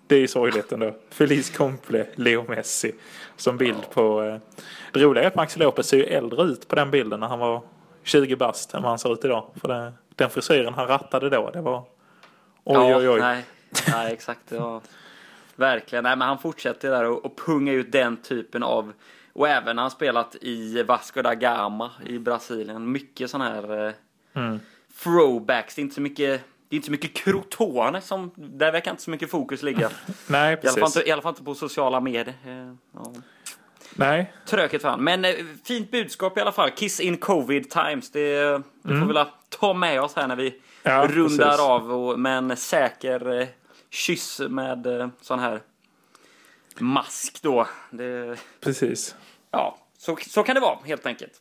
Det 0.07 0.15
är 0.15 0.21
ju 0.21 0.29
sorgligt 0.29 0.73
ändå. 0.73 0.95
Feliz 1.11 1.57
Comple, 1.57 2.07
Leo 2.15 2.45
Messi. 2.49 2.95
Som 3.37 3.57
bild 3.57 3.79
ja. 3.83 3.89
på... 3.93 4.23
Uh... 4.23 4.37
Det 4.93 5.01
roliga 5.01 5.25
är 5.25 5.29
att 5.29 5.35
Maxi 5.35 5.59
Lopez 5.59 5.87
ser 5.87 5.97
ju 5.97 6.05
äldre 6.05 6.43
ut 6.43 6.69
på 6.69 6.77
den 6.77 6.91
bilden 6.91 7.21
när 7.21 7.27
han 7.29 7.39
var 7.39 7.63
20 8.03 8.37
bast 8.37 8.75
än 8.75 8.83
vad 8.83 8.91
han 8.91 8.99
ser 8.99 9.13
ut 9.13 9.25
idag. 9.25 9.51
För 9.61 9.69
det, 9.69 9.93
den 10.15 10.31
frisyren 10.31 10.75
han 10.75 10.87
rattade 10.87 11.31
då, 11.31 11.51
det 11.51 11.61
var... 11.61 11.79
Oj, 12.65 12.89
ja, 12.91 12.97
oj, 12.97 13.09
oj. 13.09 13.21
Nej. 13.21 13.45
Nej, 13.89 14.13
exakt. 14.13 14.43
Ja. 14.49 14.81
Verkligen. 15.57 16.05
Nej, 16.05 16.17
men 16.17 16.29
han 16.29 16.39
fortsätter 16.39 16.91
där 16.91 17.05
och, 17.05 17.25
och 17.25 17.37
punga 17.37 17.73
ut 17.73 17.93
den 17.93 18.17
typen 18.17 18.63
av 18.63 18.93
och 19.33 19.49
även 19.49 19.79
han 19.79 19.91
spelat 19.91 20.37
i 20.41 20.83
Vasco 20.83 21.23
da 21.23 21.35
Gama 21.35 21.91
i 22.07 22.19
Brasilien. 22.19 22.93
Mycket 22.93 23.31
sån 23.31 23.41
här 23.41 23.87
eh, 23.87 23.93
mm. 24.35 24.61
throwbacks. 25.03 25.75
Det 25.75 25.81
är 25.81 25.83
inte 25.83 25.95
så 25.95 26.01
mycket 26.01 26.45
det 26.69 26.75
är 26.75 26.77
inte 26.77 26.87
så 26.87 26.93
mycket 26.93 27.15
Crotone 27.15 28.01
som, 28.01 28.31
där 28.37 28.73
verkar 28.73 28.91
inte 28.91 29.03
så 29.03 29.11
mycket 29.11 29.31
fokus 29.31 29.63
ligga. 29.63 29.91
Nej, 30.27 30.57
precis. 30.57 30.77
I 30.77 30.81
alla, 30.81 30.87
fall 30.89 30.99
inte, 30.99 31.09
I 31.09 31.13
alla 31.13 31.23
fall 31.23 31.33
inte 31.33 31.45
på 31.45 31.55
sociala 31.55 32.01
medier. 32.01 32.35
Eh, 32.47 32.75
ja. 32.95 33.13
Nej. 33.95 34.33
Tröket 34.47 34.83
fan. 34.83 35.05
Men 35.05 35.25
eh, 35.25 35.35
fint 35.65 35.91
budskap 35.91 36.39
i 36.39 36.41
alla 36.41 36.53
fall. 36.53 36.71
Kiss 36.71 37.01
in 37.01 37.17
covid 37.17 37.71
times. 37.71 38.11
Det, 38.11 38.41
det 38.41 38.63
mm. 38.85 39.07
får 39.07 39.15
vi 39.15 39.25
ta 39.49 39.75
med 39.75 40.03
oss 40.03 40.17
här 40.17 40.29
när 40.29 40.37
vi 40.37 40.55
ja, 40.83 41.07
rundar 41.11 41.47
precis. 41.47 41.61
av 41.61 41.93
och, 41.93 42.21
med 42.21 42.39
en 42.39 42.57
säker 42.57 43.41
eh, 43.41 43.49
kyss 43.91 44.41
med 44.49 44.87
eh, 44.87 45.09
sån 45.21 45.39
här 45.39 45.61
mask 46.79 47.43
då. 47.43 47.67
Det, 47.91 48.39
precis. 48.61 49.17
Ja, 49.51 49.79
så, 49.99 50.17
så 50.17 50.43
kan 50.43 50.55
det 50.55 50.61
vara 50.61 50.79
helt 50.85 51.07
enkelt. 51.07 51.33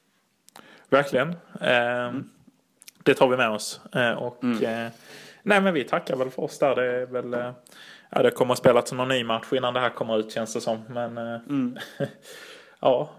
Verkligen. 0.89 1.29
Eh, 1.61 2.07
mm. 2.07 2.29
Det 3.03 3.13
tar 3.13 3.27
vi 3.27 3.37
med 3.37 3.49
oss. 3.49 3.81
Eh, 3.95 4.11
och 4.11 4.43
mm. 4.43 4.63
eh, 4.63 4.91
nej 5.43 5.61
men 5.61 5.73
vi 5.73 5.83
tackar 5.83 6.15
väl 6.15 6.29
för 6.29 6.43
oss 6.43 6.59
där. 6.59 6.75
Det 6.75 6.85
är 6.85 7.05
väl 7.05 7.33
eh, 7.33 7.51
ja, 8.09 8.21
det 8.21 8.31
kommer 8.31 8.53
att 8.53 8.59
spelas 8.59 8.93
någon 8.93 9.07
ny 9.07 9.23
match 9.23 9.53
innan 9.53 9.73
det 9.73 9.79
här 9.79 9.89
kommer 9.89 10.17
ut 10.19 10.31
känns 10.31 10.53
det 10.53 10.61
som. 10.61 10.83
Men 10.89 11.17
eh, 11.17 11.39
mm. 11.49 11.77
ja, 12.79 13.09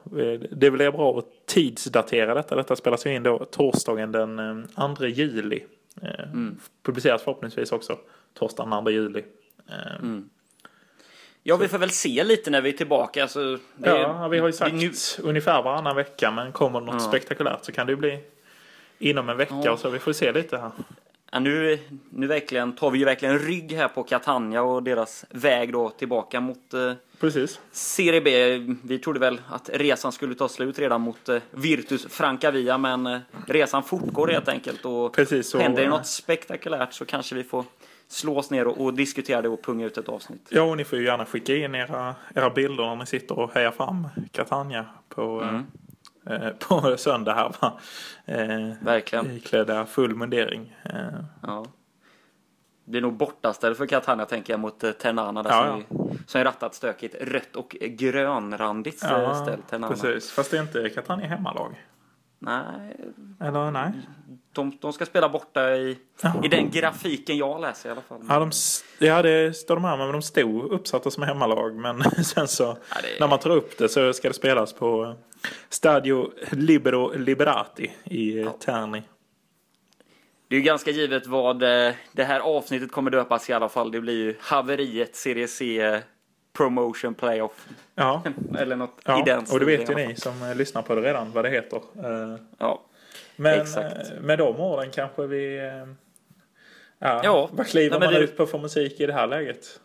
det 0.50 0.70
blir 0.70 0.90
bra 0.90 1.18
att 1.18 1.46
tidsdatera 1.46 2.34
detta. 2.34 2.56
Detta 2.56 2.76
spelas 2.76 3.06
ju 3.06 3.14
in 3.14 3.22
då 3.22 3.44
torsdagen 3.44 4.12
den 4.12 4.68
2 4.96 5.06
juli. 5.06 5.64
Mm. 6.02 6.58
Publiceras 6.82 7.22
förhoppningsvis 7.22 7.72
också 7.72 7.98
torsdagen 8.38 8.70
den 8.70 8.84
2 8.84 8.90
juli. 8.90 9.24
Mm. 9.98 10.30
Ja, 11.42 11.56
vi 11.56 11.68
får 11.68 11.78
väl 11.78 11.90
se 11.90 12.24
lite 12.24 12.50
när 12.50 12.60
vi 12.60 12.68
är 12.68 12.76
tillbaka. 12.76 13.22
Alltså, 13.22 13.58
ja, 13.84 14.28
vi 14.28 14.38
har 14.38 14.46
ju 14.46 14.52
sagt 14.52 14.74
nu... 14.74 14.92
ungefär 15.22 15.62
varannan 15.62 15.96
vecka, 15.96 16.30
men 16.30 16.52
kommer 16.52 16.80
det 16.80 16.86
något 16.86 17.02
ja. 17.02 17.08
spektakulärt 17.08 17.64
så 17.64 17.72
kan 17.72 17.86
det 17.86 17.92
ju 17.92 17.96
bli 17.96 18.20
inom 18.98 19.28
en 19.28 19.36
vecka 19.36 19.60
ja. 19.64 19.72
och 19.72 19.78
så. 19.78 19.90
Vi 19.90 19.98
får 19.98 20.12
se 20.12 20.32
lite 20.32 20.58
här. 20.58 20.70
Ja, 21.30 21.38
nu, 21.38 21.78
nu 22.10 22.26
verkligen, 22.26 22.72
tar 22.72 22.90
vi 22.90 22.98
ju 22.98 23.04
verkligen 23.04 23.38
rygg 23.38 23.72
här 23.72 23.88
på 23.88 24.02
Catania 24.02 24.62
och 24.62 24.82
deras 24.82 25.24
väg 25.30 25.72
då 25.72 25.90
tillbaka 25.90 26.40
mot 26.40 26.74
eh, 26.74 26.92
Precis. 27.20 27.60
Serie 27.72 28.20
B. 28.20 28.58
Vi 28.82 28.98
trodde 28.98 29.20
väl 29.20 29.40
att 29.50 29.70
resan 29.72 30.12
skulle 30.12 30.34
ta 30.34 30.48
slut 30.48 30.78
redan 30.78 31.00
mot 31.00 31.28
eh, 31.28 31.38
Virtus 31.50 32.06
Francavia, 32.06 32.78
men 32.78 33.06
eh, 33.06 33.18
resan 33.46 33.82
fortgår 33.82 34.28
helt 34.28 34.48
enkelt. 34.48 34.84
Och 34.84 35.14
Precis, 35.14 35.50
så, 35.50 35.58
händer 35.58 35.82
det 35.82 35.88
något 35.88 36.06
spektakulärt 36.06 36.92
så 36.92 37.04
kanske 37.04 37.34
vi 37.34 37.44
får 37.44 37.64
slås 38.08 38.50
ner 38.50 38.66
och, 38.66 38.84
och 38.84 38.94
diskutera 38.94 39.42
det 39.42 39.48
och 39.48 39.62
punga 39.62 39.86
ut 39.86 39.98
ett 39.98 40.08
avsnitt. 40.08 40.48
Ja, 40.50 40.62
och 40.62 40.76
ni 40.76 40.84
får 40.84 40.98
ju 40.98 41.04
gärna 41.04 41.26
skicka 41.26 41.56
in 41.56 41.74
era, 41.74 42.14
era 42.34 42.50
bilder 42.50 42.84
när 42.84 42.96
ni 42.96 43.06
sitter 43.06 43.38
och 43.38 43.54
hejar 43.54 43.70
fram 43.70 44.08
Catania 44.32 44.86
på, 45.08 45.42
mm. 45.42 45.66
eh, 46.26 46.50
på 46.50 46.96
söndag 46.96 47.34
här 47.34 47.52
va? 47.60 47.80
Eh, 48.24 48.84
Verkligen. 48.84 49.30
Iklädda 49.30 49.86
full 49.86 50.14
mundering. 50.14 50.76
Eh. 50.84 51.20
Ja. 51.42 51.66
Det 52.84 52.98
är 52.98 53.02
nog 53.02 53.16
bortaställ 53.16 53.74
för 53.74 53.86
Catania 53.86 54.26
tänker 54.26 54.52
jag 54.52 54.60
mot 54.60 54.84
eh, 54.84 54.90
Ternana 54.90 55.42
där 55.42 55.50
ja, 55.50 55.66
som, 55.66 55.84
ja. 55.98 56.04
Är, 56.10 56.18
som 56.26 56.40
är 56.40 56.44
rattat 56.44 56.74
stökigt. 56.74 57.14
Rött 57.20 57.56
och 57.56 57.76
grönrandigt 57.80 59.02
ja, 59.02 59.22
eh, 59.22 59.42
ställ 59.42 59.62
Ternana. 59.70 59.94
Precis, 59.94 60.30
fast 60.30 60.50
det 60.50 60.58
är 60.58 60.62
inte 60.62 60.88
Catania 60.88 61.26
hemmalag. 61.26 61.84
Nej. 62.38 62.96
Eller 63.40 63.70
nej? 63.70 63.92
De, 64.52 64.78
de 64.80 64.92
ska 64.92 65.06
spela 65.06 65.28
borta 65.28 65.76
i, 65.76 65.98
i 66.44 66.48
den 66.48 66.70
grafiken 66.70 67.36
jag 67.36 67.60
läser 67.60 67.88
i 67.88 67.92
alla 67.92 68.00
fall. 68.00 68.20
Ja, 68.28 68.38
de, 68.38 68.50
ja 68.98 69.22
det 69.22 69.56
står 69.56 69.74
de 69.74 69.84
här 69.84 69.96
men 69.96 70.12
de 70.12 70.22
stod 70.22 70.72
uppsatta 70.72 71.10
som 71.10 71.22
hemmalag. 71.22 71.74
Men 71.74 72.02
sen 72.24 72.48
så 72.48 72.62
ja, 72.62 72.96
det... 73.02 73.20
när 73.20 73.28
man 73.28 73.38
tar 73.38 73.50
upp 73.50 73.78
det 73.78 73.88
så 73.88 74.12
ska 74.12 74.28
det 74.28 74.34
spelas 74.34 74.72
på 74.72 75.14
Stadio 75.68 76.30
Libero 76.50 77.12
Liberati 77.16 77.92
i 78.04 78.40
ja. 78.40 78.50
Terni. 78.50 79.02
Det 80.48 80.54
är 80.54 80.58
ju 80.58 80.64
ganska 80.64 80.90
givet 80.90 81.26
vad 81.26 81.62
eh, 81.62 81.94
det 82.12 82.24
här 82.24 82.40
avsnittet 82.40 82.92
kommer 82.92 83.10
döpas 83.10 83.50
i 83.50 83.52
alla 83.52 83.68
fall. 83.68 83.90
Det 83.90 84.00
blir 84.00 84.24
ju 84.24 84.34
haveriet 84.40 85.16
Serie 85.16 85.48
C 85.48 86.00
promotion 86.58 87.14
playoff. 87.14 87.68
Ja. 87.94 88.22
Eller 88.58 88.76
något 88.76 89.00
ja. 89.04 89.20
i 89.20 89.22
den 89.24 89.44
Och 89.52 89.60
det 89.60 89.66
vet 89.66 89.90
ju 89.90 89.94
ni 89.94 90.16
som 90.16 90.42
eh, 90.42 90.54
lyssnar 90.54 90.82
på 90.82 90.94
det 90.94 91.00
redan 91.00 91.32
vad 91.32 91.44
det 91.44 91.50
heter. 91.50 91.76
Eh, 91.76 92.40
ja. 92.58 92.82
Men 93.36 93.60
Exakt. 93.60 94.20
med 94.20 94.38
de 94.38 94.60
orden 94.60 94.90
kanske 94.90 95.26
vi... 95.26 95.56
Ja, 96.98 97.20
ja. 97.24 97.48
vad 97.52 97.66
kliver 97.66 97.98
Nej, 97.98 98.12
man 98.12 98.22
ut 98.22 98.36
på 98.36 98.46
för 98.46 98.58
musik 98.58 99.00
i 99.00 99.06
det 99.06 99.12
här 99.12 99.26
läget? 99.26 99.80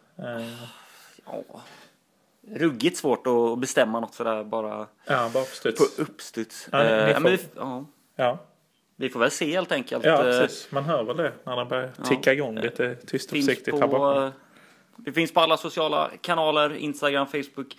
Ja. 1.25 1.41
Ruggigt 2.47 2.97
svårt 2.97 3.27
att 3.27 3.59
bestämma 3.59 3.99
något 3.99 4.13
sådär 4.13 4.43
bara. 4.43 4.87
Ja, 5.05 5.29
bara 5.33 5.43
på 5.43 5.49
studs. 5.49 5.95
På 5.97 6.01
uppstuds. 6.01 6.67
Ja, 6.71 6.79
får... 6.79 7.29
vi, 7.29 7.39
ja. 7.55 7.85
ja. 8.15 8.37
Vi 8.95 9.09
får 9.09 9.19
väl 9.19 9.31
se 9.31 9.51
helt 9.51 9.71
enkelt. 9.71 10.05
Ja, 10.05 10.17
precis. 10.17 10.71
Man 10.71 10.83
hör 10.83 11.03
väl 11.03 11.17
det 11.17 11.31
när 11.43 11.55
den 11.55 11.67
börjar 11.67 11.91
ticka 12.05 12.33
igång 12.33 12.59
lite 12.59 12.95
tyst 12.95 13.31
och 13.31 13.37
försiktigt 13.37 13.79
här 13.79 13.87
bakom. 13.87 14.31
Det 14.97 15.11
finns 15.11 15.33
på 15.33 15.39
alla 15.39 15.57
sociala 15.57 16.11
kanaler, 16.21 16.75
Instagram, 16.75 17.27
Facebook 17.27 17.77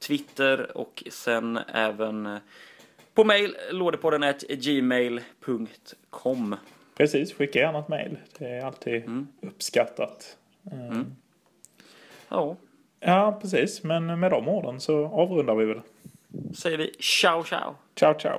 Twitter 0.00 0.76
och 0.76 1.04
sen 1.10 1.58
även 1.74 2.38
på 3.14 3.24
mail, 3.24 3.56
lådepodden 3.70 4.34
gmail.com. 4.48 5.86
Precis, 6.96 7.32
skicka 7.32 7.58
gärna 7.58 7.78
ett 7.78 7.88
mail. 7.88 8.18
Det 8.38 8.48
är 8.48 8.64
alltid 8.64 8.94
mm. 8.94 9.28
uppskattat. 9.42 10.36
Mm. 10.72 11.16
Ja. 12.28 12.56
Ja, 13.00 13.38
precis. 13.42 13.82
Men 13.82 14.20
med 14.20 14.30
de 14.30 14.48
orden 14.48 14.80
så 14.80 15.06
avrundar 15.06 15.54
vi 15.54 15.64
väl. 15.64 15.80
Säger 16.54 16.78
vi 16.78 16.94
ciao, 17.00 17.44
ciao. 17.44 17.74
Ciao, 17.94 18.18
ciao. 18.18 18.38